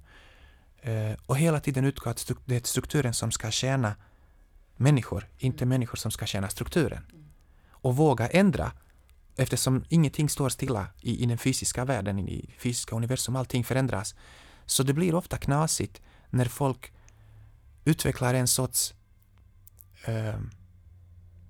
[0.81, 3.95] Eh, och hela tiden utgå att det är strukturen som ska tjäna
[4.75, 5.69] människor, inte mm.
[5.69, 7.05] människor som ska tjäna strukturen.
[7.69, 8.71] Och våga ändra
[9.37, 14.15] eftersom ingenting står stilla i, i den fysiska världen, i fysiska universum, allting förändras.
[14.65, 16.93] Så det blir ofta knasigt när folk
[17.85, 18.93] utvecklar en sorts...
[20.05, 20.39] Eh,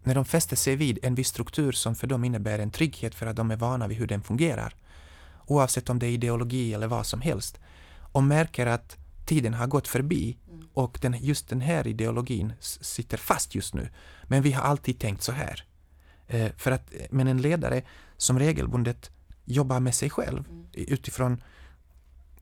[0.04, 3.26] när de fäster sig vid en viss struktur som för dem innebär en trygghet för
[3.26, 4.76] att de är vana vid hur den fungerar.
[5.48, 7.60] Oavsett om det är ideologi eller vad som helst.
[8.12, 10.68] Och märker att tiden har gått förbi mm.
[10.74, 13.90] och den, just den här ideologin sitter fast just nu.
[14.24, 15.66] Men vi har alltid tänkt så här.
[16.28, 17.82] Eh, för att, men en ledare
[18.18, 19.12] som regelbundet
[19.46, 20.66] jobbar med sig själv mm.
[20.74, 21.44] utifrån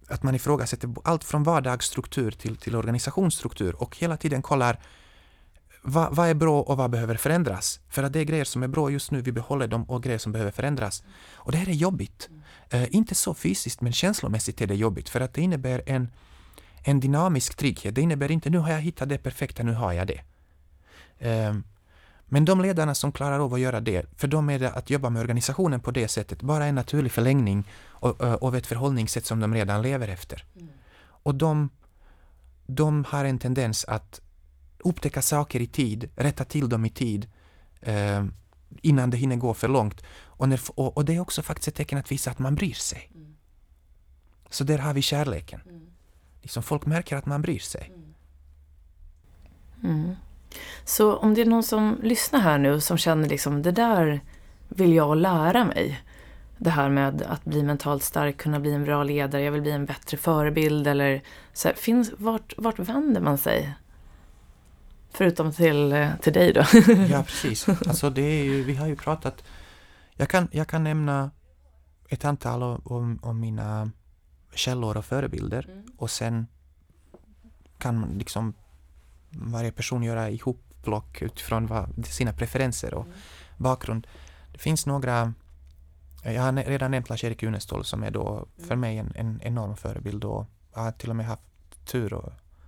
[0.08, 4.80] att man ifrågasätter allt från vardagsstruktur till, till organisationsstruktur och hela tiden kollar
[5.86, 7.80] vad, vad, är bra och vad behöver förändras?
[7.90, 10.18] För att det är grejer som är bra just nu, vi behåller dem och grejer
[10.18, 11.04] som behöver förändras.
[11.34, 12.30] Och det här är jobbigt.
[12.30, 12.84] Mm.
[12.84, 16.12] Eh, inte så fysiskt men känslomässigt är det jobbigt för att det innebär en,
[16.84, 17.96] en dynamisk trygghet.
[17.96, 20.22] Det innebär inte nu har jag hittat det perfekta, nu har jag det.
[21.20, 21.54] Eh,
[22.34, 25.10] men de ledarna som klarar av att göra det, för dem är det att jobba
[25.10, 27.64] med organisationen på det sättet bara en naturlig förlängning
[28.42, 30.46] av ett förhållningssätt som de redan lever efter.
[30.56, 30.70] Mm.
[31.00, 31.70] Och de,
[32.66, 34.22] de har en tendens att
[34.80, 37.28] upptäcka saker i tid, rätta till dem i tid,
[37.82, 38.26] eh,
[38.82, 40.04] innan det hinner gå för långt.
[40.24, 42.74] Och, när, och, och, det är också faktiskt ett tecken att visa att man bryr
[42.74, 43.12] sig.
[43.14, 43.36] Mm.
[44.50, 45.62] Så där har vi kärleken.
[45.70, 45.88] Mm.
[46.42, 47.92] Liksom folk märker att man bryr sig.
[49.84, 50.16] Mm.
[50.86, 54.22] Så om det är någon som lyssnar här nu som känner liksom det där
[54.68, 56.02] vill jag lära mig.
[56.58, 59.72] Det här med att bli mentalt stark, kunna bli en bra ledare, jag vill bli
[59.72, 61.22] en bättre förebild eller
[61.54, 63.74] så här, finns, vart, vart vänder man sig?
[65.12, 66.62] Förutom till, till dig då.
[67.10, 67.70] ja, precis.
[67.70, 69.44] Alltså det är ju, vi har ju pratat,
[70.16, 71.32] jag kan, jag kan nämna
[72.10, 73.92] ett antal om, om mina
[74.54, 75.86] källor och förebilder mm.
[75.98, 76.48] och sen
[77.78, 78.54] kan man liksom
[79.34, 83.18] varje person göra ihopplock utifrån vad, sina preferenser och mm.
[83.58, 84.08] bakgrund.
[84.52, 85.34] Det finns några
[86.24, 88.80] jag har redan nämnt Lars-Erik Unestål som är då för mm.
[88.80, 91.44] mig en, en enorm förebild och jag har till och med haft
[91.86, 92.14] tur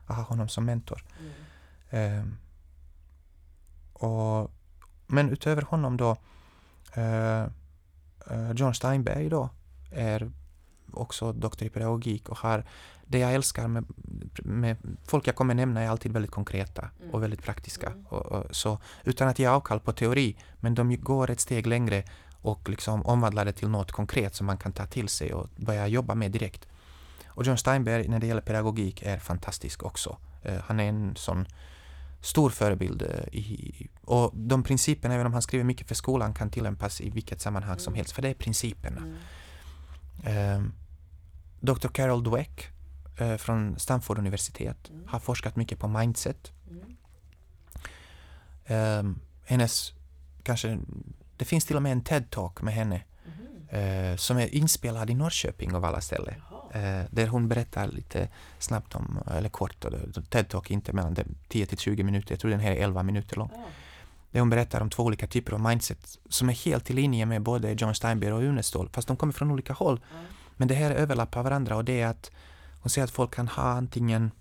[0.05, 1.03] att ha honom som mentor.
[1.89, 2.19] Mm.
[2.19, 2.37] Um,
[3.93, 4.51] och,
[5.07, 6.17] men utöver honom då,
[6.97, 7.45] uh,
[8.31, 9.49] uh, John Steinberg då,
[9.91, 10.31] är
[10.93, 12.65] också doktor i pedagogik och har
[13.07, 13.85] det jag älskar med,
[14.43, 14.77] med
[15.07, 17.11] folk jag kommer nämna är alltid väldigt konkreta mm.
[17.11, 17.87] och väldigt praktiska.
[17.87, 18.05] Mm.
[18.05, 22.03] Och, och, så, utan att ge avkall på teori, men de går ett steg längre
[22.41, 25.87] och liksom omvandlar det till något konkret som man kan ta till sig och börja
[25.87, 26.67] jobba med direkt.
[27.27, 30.17] Och John Steinberg när det gäller pedagogik är fantastisk också.
[30.45, 31.45] Uh, han är en sån
[32.21, 33.01] stor förebild.
[33.01, 37.09] Uh, i, och de principerna, även om han skriver mycket för skolan, kan tillämpas i
[37.09, 37.79] vilket sammanhang mm.
[37.79, 39.01] som helst, för det är principerna.
[39.01, 40.73] Uh, mm.
[41.59, 41.87] Dr.
[41.87, 42.74] Carol Dweck
[43.17, 45.07] eh, från Stanford universitet mm.
[45.07, 46.51] har forskat mycket på mindset.
[46.69, 46.95] Mm.
[48.99, 49.93] Um, hennes,
[50.43, 50.79] kanske,
[51.37, 53.01] det finns till och med en TED-talk med henne
[53.69, 54.11] mm.
[54.11, 56.35] uh, som är inspelad i Norrköping av alla ställen.
[56.75, 59.85] Uh, där hon berättar lite snabbt om, eller kort,
[60.29, 61.15] TED-talk inte mellan
[61.47, 63.51] 10 till 20 minuter, jag tror den här är 11 minuter lång.
[64.31, 67.41] Där hon berättar om två olika typer av mindset som är helt i linje med
[67.41, 69.99] både John Steinberg och Unestål, fast de kommer från olika håll.
[70.57, 72.31] Men det här överlappar varandra och det är att
[72.85, 74.31] hon säger att folk kan ha antingen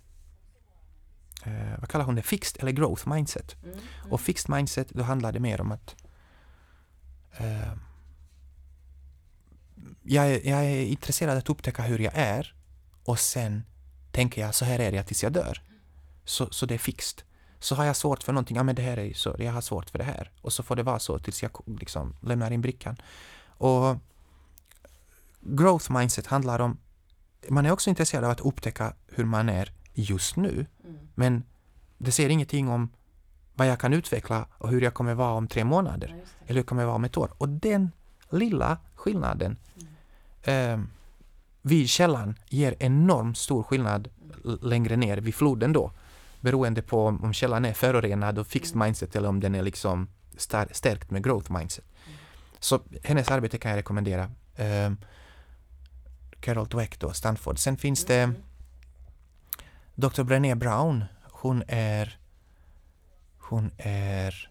[1.45, 3.57] eh, vad kallar hon det, fixed eller growth mindset.
[3.63, 4.13] Mm, mm.
[4.13, 5.95] Och fixed mindset, då handlar det mer om att
[7.37, 7.73] eh,
[10.03, 12.55] jag, är, jag är intresserad att upptäcka hur jag är
[13.05, 13.65] och sen
[14.13, 15.63] tänker jag så här är jag tills jag dör.
[16.25, 17.23] Så, så det är fixed.
[17.59, 19.91] Så har jag svårt för någonting, ja men det här är så, jag har svårt
[19.91, 20.31] för det här.
[20.41, 22.97] Och så får det vara så tills jag liksom lämnar in brickan.
[23.47, 23.97] Och
[25.41, 26.79] growth mindset handlar om
[27.49, 30.67] man är också intresserad av att upptäcka hur man är just nu.
[30.85, 30.99] Mm.
[31.15, 31.43] Men
[31.99, 32.89] det säger ingenting om
[33.55, 36.09] vad jag kan utveckla och hur jag kommer vara om tre månader.
[36.09, 36.15] Ja.
[36.41, 37.31] Eller hur jag kommer vara om ett år.
[37.39, 37.91] Och den
[38.31, 39.57] lilla skillnaden
[40.43, 40.81] eh,
[41.63, 44.09] vid källan ger enormt stor skillnad
[44.45, 45.93] l- längre ner vid floden då.
[46.41, 50.09] Beroende på om källan är förorenad och fixed mindset eller om den är liksom
[50.71, 51.85] stärkt med growth mindset.
[52.59, 54.31] Så hennes arbete kan jag rekommendera.
[54.55, 54.93] Eh,
[56.45, 57.59] Carol Dweck då, Stanford.
[57.59, 58.33] Sen finns det
[59.95, 60.23] Dr.
[60.23, 61.05] Brené Brown.
[61.23, 62.19] Hon är
[63.39, 64.51] hon är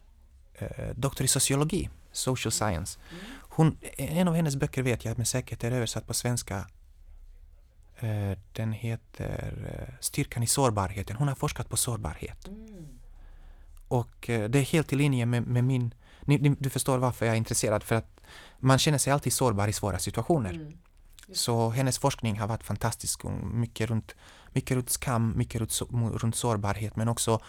[0.54, 3.00] eh, doktor i sociologi, social science.
[3.40, 6.68] Hon, en av hennes böcker vet jag med säkerhet är översatt på svenska.
[8.00, 11.16] Eh, den heter eh, Styrkan i sårbarheten.
[11.16, 12.50] Hon har forskat på sårbarhet.
[13.88, 15.94] Och eh, det är helt i linje med, med min...
[16.22, 17.84] Ni, ni, du förstår varför jag är intresserad.
[17.84, 18.22] För att
[18.60, 20.72] man känner sig alltid sårbar i svåra situationer.
[21.34, 23.24] Så hennes forskning har varit fantastisk.
[23.54, 24.16] Mycket runt,
[24.50, 25.82] mycket runt skam, mycket runt,
[26.24, 27.40] runt sårbarhet men också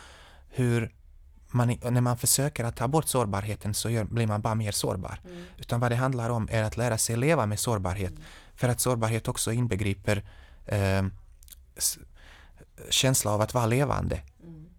[0.48, 0.94] hur
[1.54, 5.20] man, när man försöker att ta bort sårbarheten så gör, blir man bara mer sårbar.
[5.58, 8.12] Utan vad det handlar om är att lära sig leva med sårbarhet.
[8.54, 10.24] För att sårbarhet också inbegriper
[10.66, 11.02] eh,
[12.90, 14.20] känsla av att vara levande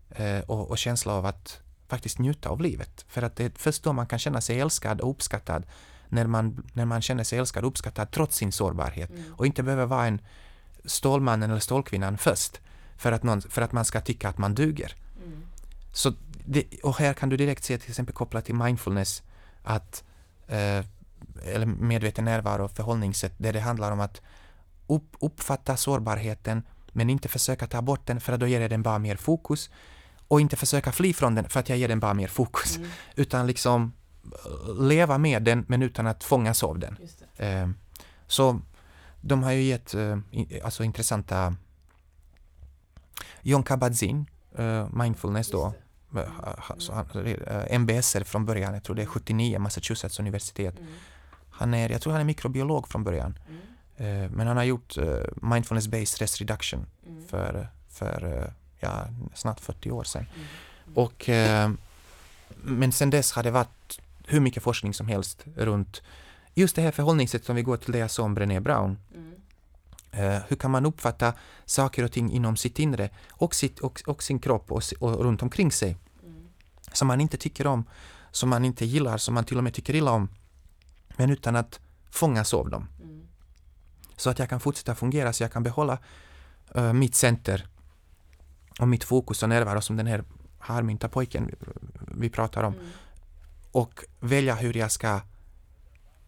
[0.09, 3.05] eh, och, och känsla av att faktiskt njuta av livet.
[3.07, 5.65] För att det är först då man kan känna sig älskad och uppskattad
[6.15, 9.85] när man, när man känner sig älskad och uppskattad trots sin sårbarhet och inte behöver
[9.85, 10.21] vara en
[10.85, 12.61] stålmannen eller stålkvinnan först
[12.97, 14.95] för att, någon, för att man ska tycka att man duger.
[15.91, 16.13] Så
[16.45, 19.23] det, och här kan du direkt se till exempel kopplat till mindfulness
[19.63, 20.03] att
[20.47, 20.85] eh,
[21.45, 24.21] eller medveten närvaro och förhållningssätt där det handlar om att
[24.87, 28.81] upp, uppfatta sårbarheten men inte försöka ta bort den för att då ger jag den
[28.83, 29.69] bara mer fokus
[30.27, 32.79] och inte försöka fly från den för att jag ger den bara mer fokus.
[33.15, 33.93] Utan liksom
[34.79, 36.97] leva med den men utan att fångas av den.
[37.01, 37.47] Just det.
[37.47, 37.69] Eh,
[38.27, 38.61] så
[39.21, 40.17] de har ju gett eh,
[40.63, 41.55] alltså intressanta
[43.41, 44.25] John Kabat-Zinn,
[44.57, 45.73] eh, mindfulness då,
[46.15, 50.75] eh, eh, MBSR från början, jag tror det är 79, Massachusetts universitet.
[51.49, 53.39] Han är, jag tror han är mikrobiolog från början.
[53.97, 54.97] Eh, men han har gjort
[55.35, 56.85] mindfulness-based stress reduction
[57.29, 60.25] för, för eh, ja, snart 40 år sedan.
[60.93, 61.71] Och, eh,
[62.63, 63.74] men sen dess har det varit
[64.27, 66.01] hur mycket forskning som helst runt
[66.53, 68.97] just det här förhållningssättet om vi går till det jag sa om Brené Brown.
[70.11, 71.33] Eh, hur kan man uppfatta
[71.65, 75.41] saker och ting inom sitt inre och, sitt, och, och sin kropp och, och runt
[75.41, 75.97] omkring sig
[76.91, 77.85] som man inte tycker om,
[78.31, 80.29] som man inte gillar, som man till och med tycker illa om
[81.17, 82.87] men utan att fångas av dem.
[84.17, 85.97] Så att jag kan fortsätta fungera, så jag kan behålla
[86.75, 87.67] eh, mitt center
[88.79, 90.23] och mitt fokus och närvaro som den här
[90.59, 91.55] harmynta pojken vi,
[92.07, 92.73] vi pratar om
[93.75, 95.07] och välja hur jag ska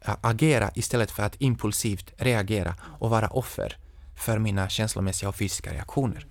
[0.00, 3.76] ä, agera istället för att impulsivt reagera och vara offer
[4.16, 6.26] för mina känslomässiga och fysiska reaktioner.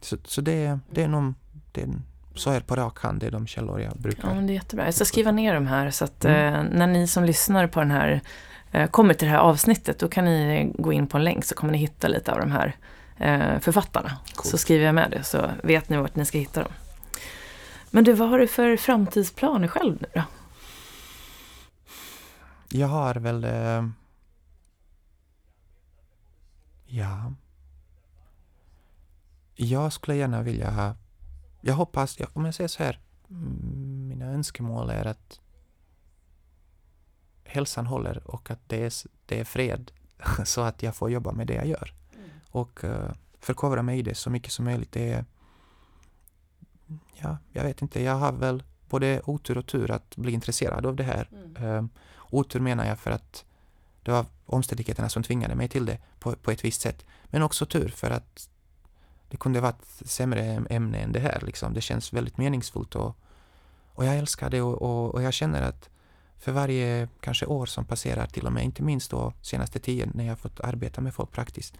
[0.00, 1.34] Så, så det, det är nog,
[1.72, 1.88] det är,
[2.34, 4.34] så är på rak hand, det är de källor jag Ja, brukar.
[4.34, 4.84] men det är jättebra.
[4.84, 6.54] Jag ska skriva ner de här så att Mm.
[6.54, 8.20] eh, när ni som lyssnar på den här
[8.72, 11.54] eh, kommer till det här avsnittet då kan ni gå in på en länk så
[11.54, 12.76] kommer ni hitta lite av de här
[13.18, 14.16] eh, författarna.
[14.34, 14.46] Coolt.
[14.48, 16.72] Så skriver jag med det så vet ni vart ni ska hitta dem.
[17.90, 20.22] Men du, vad har du för framtidsplaner själv nu då?
[22.68, 23.44] Jag har väl...
[23.44, 23.88] Eh,
[26.86, 27.32] ja.
[29.54, 30.94] Jag skulle gärna vilja ha...
[31.60, 35.40] Jag hoppas, jag, om jag säger så här, mm, mina önskemål är att
[37.44, 38.92] hälsan håller och att det är,
[39.26, 39.92] det är fred
[40.44, 41.94] så att jag får jobba med det jag gör.
[42.50, 44.92] Och uh, förkovra mig i det så mycket som möjligt.
[44.92, 45.24] Det är,
[47.14, 50.96] ja, jag vet inte, jag har väl både otur och tur att bli intresserad av
[50.96, 51.28] det här.
[51.58, 51.84] Eh,
[52.30, 53.44] otur menar jag för att
[54.02, 57.04] det var omständigheterna som tvingade mig till det på, på ett visst sätt.
[57.24, 58.48] Men också tur för att
[59.28, 61.42] det kunde varit sämre ämne än det här.
[61.46, 61.74] Liksom.
[61.74, 63.16] Det känns väldigt meningsfullt och,
[63.94, 65.88] och jag älskar det och, och, och jag känner att
[66.38, 70.24] för varje kanske år som passerar till och med, inte minst då senaste tio när
[70.24, 71.74] jag fått arbeta med folk praktiskt,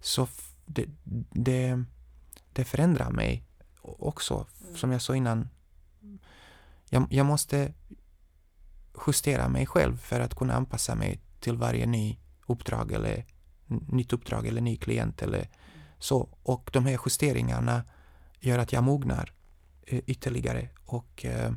[0.00, 0.28] så
[0.66, 0.86] det,
[1.32, 1.84] det,
[2.52, 3.47] det förändrar mig
[3.98, 4.46] också.
[4.74, 5.48] Som jag sa innan,
[6.90, 7.74] jag, jag måste
[9.06, 13.26] justera mig själv för att kunna anpassa mig till varje ny uppdrag eller
[13.66, 15.48] nytt uppdrag eller ny klient eller
[15.98, 16.28] så.
[16.42, 17.84] Och de här justeringarna
[18.40, 19.32] gör att jag mognar
[19.86, 21.52] eh, ytterligare och eh,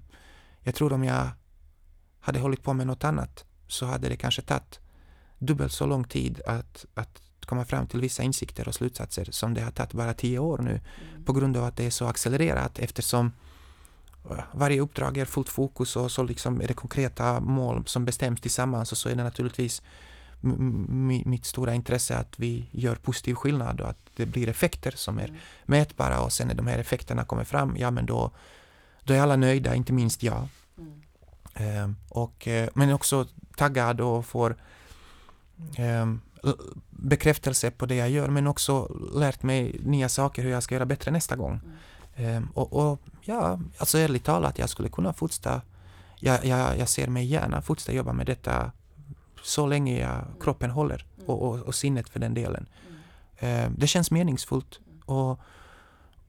[0.62, 1.30] jag tror om jag
[2.20, 4.80] hade hållit på med något annat så hade det kanske tagit
[5.40, 9.62] dubbelt så lång tid att, att komma fram till vissa insikter och slutsatser som det
[9.62, 10.80] har tagit bara tio år nu
[11.26, 13.32] på grund av att det är så accelererat eftersom
[14.30, 18.42] eh, varje uppdrag är fullt fokus och så liksom är det konkreta mål som bestäms
[18.42, 19.82] tillsammans och så är det naturligtvis
[21.26, 25.28] mitt stora intresse att vi gör positiv skillnad och att det blir effekter som är
[25.28, 25.40] mm.
[25.66, 28.32] mätbara och sen när de här effekterna kommer fram, ja men då,
[29.04, 30.48] då är alla nöjda, inte minst jag.
[30.78, 31.02] Mm.
[31.54, 34.58] Eh, och, men också taggad och får
[35.78, 36.06] eh,
[36.90, 40.86] bekräftelse på det jag gör men också lärt mig nya saker hur jag ska göra
[40.86, 41.60] bättre nästa gång.
[42.16, 42.44] Mm.
[42.44, 45.62] Eh, och, och, ja, alltså ärligt talat, jag skulle kunna fortsätta
[46.24, 48.72] jag, jag, jag ser mig gärna fortsätta jobba med detta
[49.44, 52.66] så länge jag, kroppen håller och, och, och sinnet för den delen.
[53.38, 55.40] Eh, det känns meningsfullt och,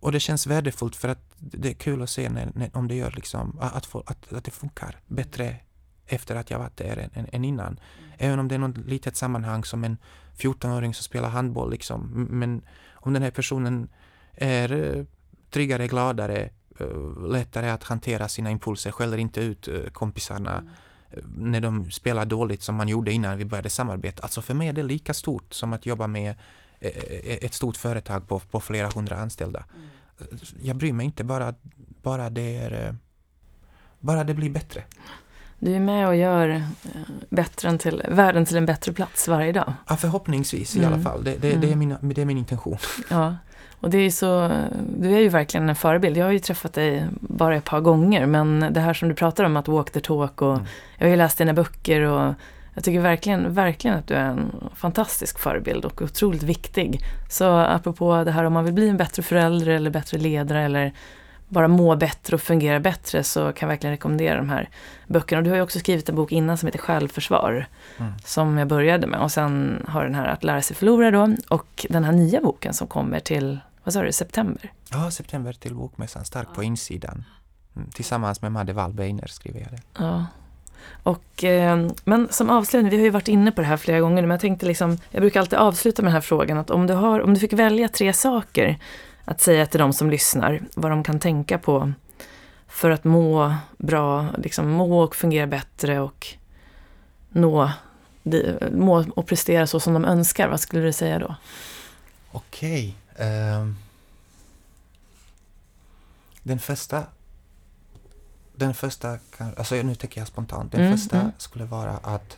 [0.00, 2.94] och det känns värdefullt för att det är kul att se när, när, om det
[2.94, 5.56] gör liksom, att, att, att det funkar bättre
[6.12, 7.80] efter att jag varit där än, än, innan.
[8.18, 9.96] Även om det är något litet sammanhang som en
[10.38, 12.26] 14-åring som spelar handboll liksom.
[12.30, 13.88] Men om den här personen
[14.34, 15.04] är eh,
[15.50, 16.50] tryggare, gladare,
[16.80, 20.68] eh, lättare att hantera sina impulser, skäller inte ut eh, kompisarna mm
[21.36, 24.22] när de spelar dåligt som man gjorde innan vi började samarbeta.
[24.22, 26.34] Alltså för mig är det lika stort som att jobba med
[26.80, 29.64] ett stort företag på, på flera hundra anställda.
[29.74, 30.38] Mm.
[30.62, 31.54] Jag bryr mig inte, bara,
[32.02, 32.96] bara, det är,
[34.00, 34.84] bara det blir bättre.
[35.64, 36.62] Du är med och gör
[37.28, 39.72] bättre till, världen till en bättre plats varje dag.
[39.88, 40.82] Ja, förhoppningsvis mm.
[40.82, 41.04] i alla mm.
[41.04, 41.24] fall.
[41.24, 41.60] Det, det, mm.
[41.60, 42.78] det, är min, det är min intention.
[43.10, 43.36] Ja.
[43.80, 44.50] Och det är så,
[44.98, 46.16] du är ju verkligen en förebild.
[46.16, 49.44] Jag har ju träffat dig bara ett par gånger men det här som du pratar
[49.44, 50.66] om att walk the talk och mm.
[50.98, 52.34] jag har ju läst dina böcker och
[52.74, 57.00] jag tycker verkligen, verkligen att du är en fantastisk förebild och otroligt viktig.
[57.30, 60.92] Så apropå det här om man vill bli en bättre förälder eller bättre ledare eller
[61.53, 64.68] bara må bättre och fungera bättre så kan jag verkligen rekommendera de här
[65.07, 65.38] böckerna.
[65.38, 67.66] Och du har ju också skrivit en bok innan som heter Självförsvar.
[67.98, 68.12] Mm.
[68.24, 69.20] Som jag började med.
[69.20, 71.36] Och sen har den här Att lära sig förlora då.
[71.48, 74.72] Och den här nya boken som kommer till vad sa du, september?
[74.90, 76.55] Ja, september till Bokmässan, Stark ja.
[76.55, 77.24] på insidan.
[77.76, 79.82] Mm, tillsammans med Madde Wallbeiner skriver jag det.
[79.98, 80.26] Ja.
[81.03, 84.22] Och, eh, men som avslutning, vi har ju varit inne på det här flera gånger,
[84.22, 86.94] men jag tänkte liksom, jag brukar alltid avsluta med den här frågan att om du,
[86.94, 88.78] har, om du fick välja tre saker
[89.33, 91.93] att säga till de som lyssnar, vad de kan tänka på
[92.68, 96.26] för att må bra, liksom må och fungera bättre och
[97.28, 97.70] nå,
[98.72, 101.35] må och prestera så som de önskar, vad skulle du säga då?
[102.33, 102.97] Okej.
[103.18, 103.76] Um,
[106.43, 107.05] den första
[108.55, 109.18] den första,
[109.57, 111.33] alltså nu tänker jag spontant, den mm, första mm.
[111.39, 112.37] skulle vara att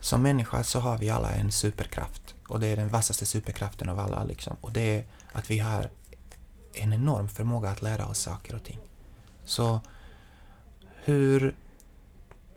[0.00, 3.98] som människa så har vi alla en superkraft och det är den vassaste superkraften av
[3.98, 4.56] alla liksom.
[4.60, 5.90] Och det är att vi har
[6.74, 8.78] en enorm förmåga att lära oss saker och ting.
[9.44, 9.80] Så
[11.04, 11.54] hur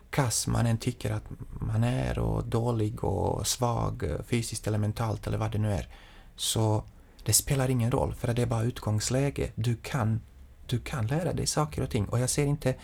[0.09, 1.23] kass man än tycker att
[1.61, 5.87] man är och dålig och svag fysiskt eller mentalt eller vad det nu är
[6.35, 6.83] så
[7.23, 9.51] det spelar ingen roll, för det är bara utgångsläge.
[9.55, 10.21] Du kan,
[10.65, 12.05] du kan lära dig saker och ting.
[12.05, 12.75] Och jag ser inte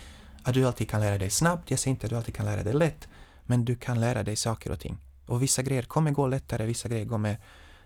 [0.44, 2.64] att du alltid kan lära dig snabbt, jag ser inte att du alltid kan lära
[2.64, 3.08] dig lätt,
[3.46, 4.98] men du kan lära dig saker och ting.
[5.26, 7.40] Och vissa grejer kommer gå lättare, vissa grejer kommer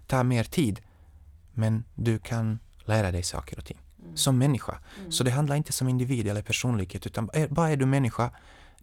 [0.08, 0.82] ta mer tid.
[1.54, 3.82] Men du kan lära dig saker och ting.
[4.04, 4.18] Mm.
[4.18, 4.80] Som människa.
[5.00, 5.12] Mm.
[5.12, 8.32] Så det handlar inte som individ eller personlighet, utan bara är du människa,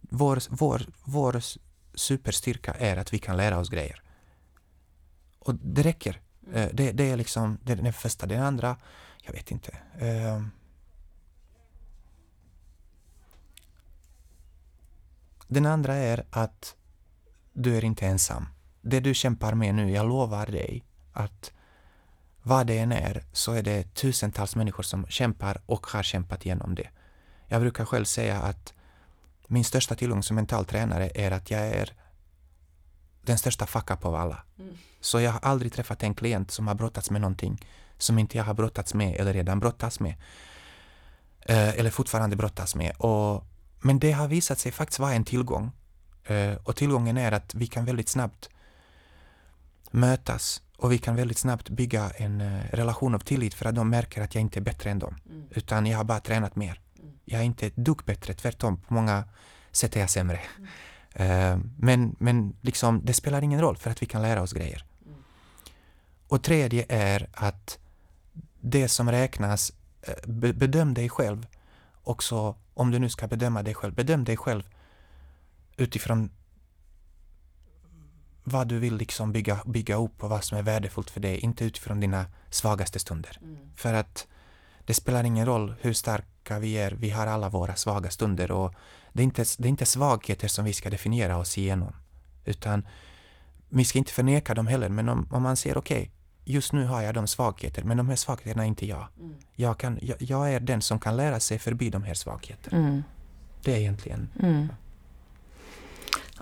[0.01, 1.41] vår, vår, vår
[1.93, 4.01] superstyrka är att vi kan lära oss grejer.
[5.39, 6.21] Och det räcker.
[6.47, 6.69] Mm.
[6.73, 8.25] Det, det, är liksom det är den första.
[8.25, 8.77] Den andra,
[9.23, 9.71] jag vet inte.
[10.01, 10.43] Uh,
[15.47, 16.75] den andra är att
[17.53, 18.47] du är inte ensam.
[18.81, 21.51] Det du kämpar med nu, jag lovar dig att
[22.43, 26.75] vad det än är så är det tusentals människor som kämpar och har kämpat igenom
[26.75, 26.89] det.
[27.47, 28.73] Jag brukar själv säga att
[29.47, 31.93] min största tillgång som mental tränare är att jag är
[33.21, 34.43] den största fuck av alla.
[34.59, 34.77] Mm.
[35.01, 37.65] Så jag har aldrig träffat en klient som har brottats med någonting
[37.97, 40.15] som inte jag har brottats med eller redan brottats med.
[41.41, 42.95] Eh, eller fortfarande brottas med.
[42.97, 43.45] Och,
[43.79, 45.71] men det har visat sig faktiskt vara en tillgång.
[46.23, 48.49] Eh, och tillgången är att vi kan väldigt snabbt
[49.91, 53.89] mötas och vi kan väldigt snabbt bygga en eh, relation av tillit för att de
[53.89, 55.15] märker att jag inte är bättre än dem.
[55.29, 55.47] Mm.
[55.49, 56.81] Utan jag har bara tränat mer.
[56.99, 57.13] Mm.
[57.25, 58.77] Jag är inte ett dugg bättre, tvärtom.
[58.77, 59.23] På många
[59.71, 60.39] sätt är jag sämre.
[60.57, 60.71] Mm.
[61.13, 64.85] Eh, men, men liksom, det spelar ingen roll för att vi kan lära oss grejer.
[65.05, 65.17] Mm.
[66.27, 67.79] Och tredje är att
[68.59, 71.47] det som räknas, eh, bedöm dig själv
[72.03, 74.63] också, om du nu ska bedöma dig själv, bedöm dig själv
[75.77, 76.29] utifrån
[78.51, 81.65] vad du vill liksom bygga, bygga upp och vad som är värdefullt för dig, inte
[81.65, 83.39] utifrån dina svagaste stunder.
[83.41, 83.57] Mm.
[83.75, 84.27] För att
[84.85, 88.73] det spelar ingen roll hur starka vi är, vi har alla våra svaga stunder och
[89.13, 91.93] det är inte, det är inte svagheter som vi ska definiera oss igenom.
[92.45, 92.87] Utan
[93.69, 96.09] vi ska inte förneka dem heller, men om, om man ser okej, okay,
[96.45, 99.07] just nu har jag de svagheter, men de här svagheterna är inte jag.
[99.19, 99.35] Mm.
[99.55, 102.77] Jag, kan, jag, jag, är den som kan lära sig förbi de här svagheterna.
[102.77, 103.03] Mm.
[103.63, 104.29] Det är egentligen...
[104.39, 104.67] Mm.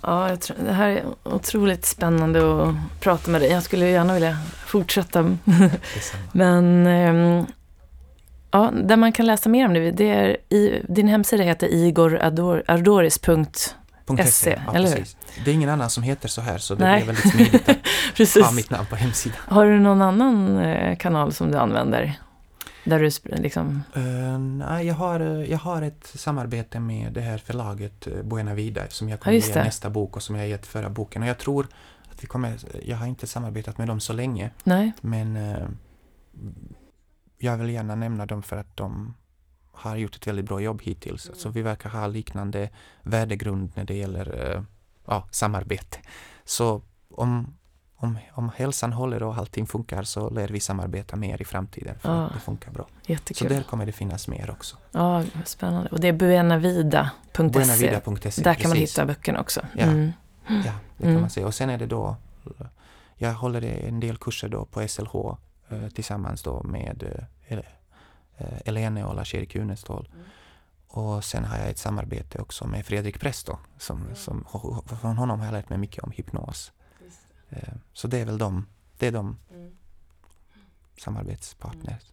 [0.03, 3.51] Ja, jag tror, det här är otroligt spännande att prata med dig.
[3.51, 5.23] Jag skulle gärna vilja fortsätta.
[6.31, 7.45] Men ähm,
[8.51, 14.59] ja, där man kan läsa mer om det, det är i, din hemsida heter igorardoris.se,
[14.65, 15.05] ja, eller hur?
[15.45, 17.03] Det är ingen annan som heter så här, så det Nej.
[17.03, 17.77] blir väldigt smidigt att
[18.45, 19.37] ha mitt namn på hemsidan.
[19.47, 22.19] Har du någon annan eh, kanal som du använder?
[22.83, 23.83] Där du liksom...
[23.97, 28.81] Uh, nej, jag har, jag har ett samarbete med det här förlaget uh, Buena Vida
[28.89, 31.21] som jag kommer ja, ge nästa bok och som jag gett förra boken.
[31.21, 31.67] Och jag tror
[32.11, 32.57] att vi kommer...
[32.83, 34.51] Jag har inte samarbetat med dem så länge.
[34.63, 34.91] Nej.
[35.01, 35.67] Men uh,
[37.37, 39.13] jag vill gärna nämna dem för att de
[39.71, 41.25] har gjort ett väldigt bra jobb hittills.
[41.25, 41.39] Mm.
[41.39, 42.69] Så vi verkar ha liknande
[43.03, 44.63] värdegrund när det gäller uh,
[45.05, 45.97] ja, samarbete.
[46.45, 47.58] Så om
[48.01, 52.15] om, om hälsan håller och allting funkar så lär vi samarbeta mer i framtiden för
[52.15, 52.87] ja, det funkar bra.
[53.05, 53.47] Jättekul.
[53.47, 54.77] Så där kommer det finnas mer också.
[54.91, 55.89] Ja, spännande.
[55.89, 57.43] Och det är buenavida.se.
[57.43, 59.61] Buenavida.se, Där kan man hitta böckerna också.
[59.73, 60.11] Ja, mm.
[60.47, 61.21] ja det kan mm.
[61.21, 61.47] man säga.
[61.47, 62.15] Och sen är det då,
[63.15, 65.15] jag håller en del kurser då på SLH
[65.69, 67.63] eh, tillsammans då med eh, eh
[68.65, 70.09] Elene och Lars-Erik Unestål.
[70.13, 70.25] Mm.
[70.87, 73.57] Och sen har jag ett samarbete också med Fredrik Presto.
[73.77, 74.45] Som, som,
[75.01, 76.71] från honom har jag lärt mig mycket om hypnos.
[77.49, 78.65] Eh, så det är väl de,
[78.97, 79.71] det är de mm.
[80.97, 82.03] samarbetspartners.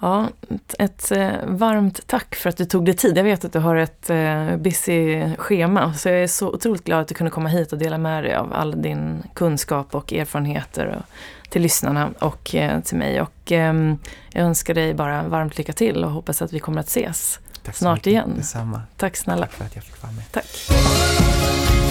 [0.00, 3.18] Ja, ett, ett, eh, varmt tack för att du tog dig tid.
[3.18, 7.00] Jag vet att du har ett eh, busy schema, så jag är så otroligt glad
[7.00, 10.86] att du kunde komma hit och dela med dig av all din kunskap och erfarenheter
[10.86, 11.02] och,
[11.50, 13.20] till lyssnarna och till mig.
[13.20, 13.94] Och eh,
[14.30, 17.76] jag önskar dig bara varmt lycka till och hoppas att vi kommer att ses tack
[17.76, 18.06] snart mycket.
[18.06, 18.32] igen.
[18.36, 18.82] Detsamma.
[18.96, 19.46] Tack snälla.
[19.46, 20.32] Tack för att jag fick vara med.
[20.32, 21.85] Tack.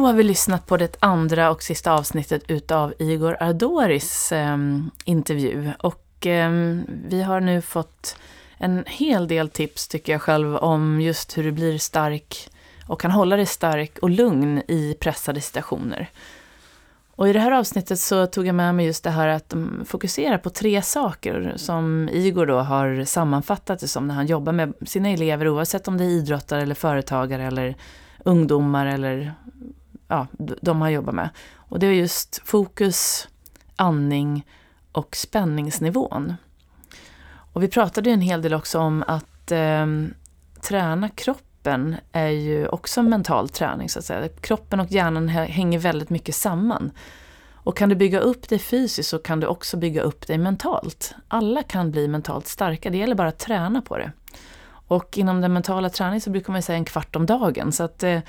[0.00, 4.58] Då har vi lyssnat på det andra och sista avsnittet utav Igor Ardoris eh,
[5.04, 5.72] intervju.
[5.78, 6.50] Och eh,
[7.08, 8.16] vi har nu fått
[8.58, 12.50] en hel del tips, tycker jag själv, om just hur du blir stark
[12.86, 16.10] och kan hålla dig stark och lugn i pressade situationer.
[17.16, 19.84] Och i det här avsnittet så tog jag med mig just det här att de
[19.86, 24.72] fokuserar på tre saker som Igor då har sammanfattat det som när han jobbar med
[24.86, 27.76] sina elever, oavsett om det är idrottare eller företagare eller
[28.24, 29.34] ungdomar eller
[30.10, 31.30] ja, de har jobbat med.
[31.54, 33.28] Och det är just fokus,
[33.76, 34.46] andning
[34.92, 36.34] och spänningsnivån.
[37.52, 39.86] Och vi pratade en hel del också om att eh,
[40.62, 44.28] träna kroppen är ju också mental träning så att säga.
[44.28, 46.92] Kroppen och hjärnan hänger väldigt mycket samman.
[47.62, 51.14] Och kan du bygga upp dig fysiskt så kan du också bygga upp dig mentalt.
[51.28, 54.12] Alla kan bli mentalt starka, det gäller bara att träna på det.
[54.90, 57.72] Och inom den mentala träningen så brukar man säga en kvart om dagen.
[57.72, 58.20] Så att eh,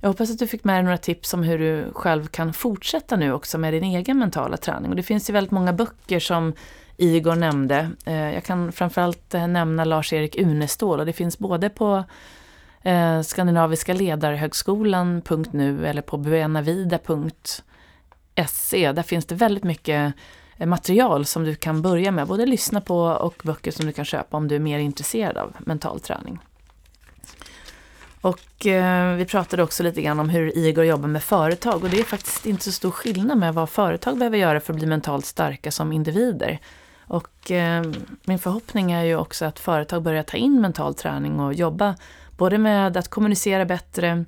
[0.00, 3.16] jag hoppas att du fick med dig några tips om hur du själv kan fortsätta
[3.16, 4.90] nu också med din egen mentala träning.
[4.90, 6.52] Och det finns ju väldigt många böcker som
[6.96, 7.90] Igor nämnde.
[8.06, 12.04] Eh, jag kan framförallt eh, nämna Lars-Erik Unestål och det finns både på
[12.82, 18.92] eh, Skandinaviska ledarhögskolan.nu eller på buenavida.se.
[18.92, 20.14] Där finns det väldigt mycket
[20.58, 24.36] material som du kan börja med, både lyssna på och böcker som du kan köpa
[24.36, 26.38] om du är mer intresserad av mental träning.
[28.20, 32.00] Och eh, vi pratade också lite grann om hur Igor jobbar med företag och det
[32.00, 35.26] är faktiskt inte så stor skillnad med vad företag behöver göra för att bli mentalt
[35.26, 36.58] starka som individer.
[37.00, 37.84] Och eh,
[38.24, 41.96] min förhoppning är ju också att företag börjar ta in mental träning och jobba
[42.36, 44.24] både med att kommunicera bättre,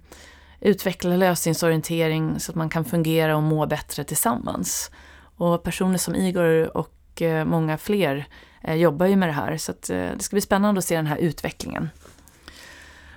[0.61, 4.91] utveckla lösningsorientering så att man kan fungera och må bättre tillsammans.
[5.37, 8.27] Och personer som Igor och eh, många fler
[8.63, 10.97] eh, jobbar ju med det här så att, eh, det ska bli spännande att se
[10.97, 11.89] den här utvecklingen.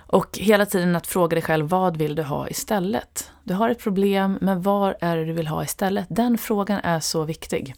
[0.06, 3.30] Och hela tiden att fråga dig själv, vad vill du ha istället?
[3.44, 6.06] Du har ett problem, men vad är det du vill ha istället?
[6.08, 7.74] Den frågan är så viktig.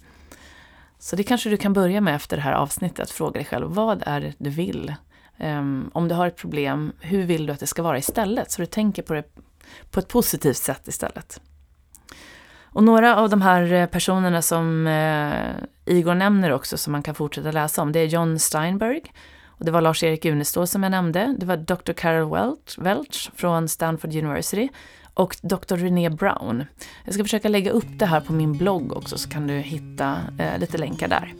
[0.98, 3.66] Så det kanske du kan börja med efter det här avsnittet, att fråga dig själv,
[3.68, 4.94] vad är det du vill?
[5.40, 8.50] Um, om du har ett problem, hur vill du att det ska vara istället?
[8.50, 9.24] Så du tänker på det
[9.90, 11.40] på ett positivt sätt istället.
[12.76, 17.14] Och några av de här eh, personerna som eh, Igor nämner också, som man kan
[17.14, 19.02] fortsätta läsa om, det är John Steinberg,
[19.58, 21.34] och det var Lars-Erik Unestål som jag nämnde.
[21.38, 21.92] Det var Dr.
[21.92, 24.68] Carol Welch, Welch från Stanford University
[25.14, 25.76] och Dr.
[25.76, 26.64] René Brown.
[27.04, 30.16] Jag ska försöka lägga upp det här på min blogg också så kan du hitta
[30.38, 31.34] eh, lite länkar där.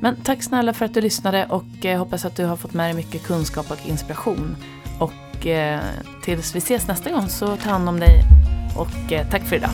[0.00, 2.86] Men tack snälla för att du lyssnade och eh, hoppas att du har fått med
[2.86, 4.56] dig mycket kunskap och inspiration.
[5.00, 5.80] Och eh,
[6.24, 8.22] tills vi ses nästa gång så ta hand om dig
[8.76, 9.70] och eh, tack för idag.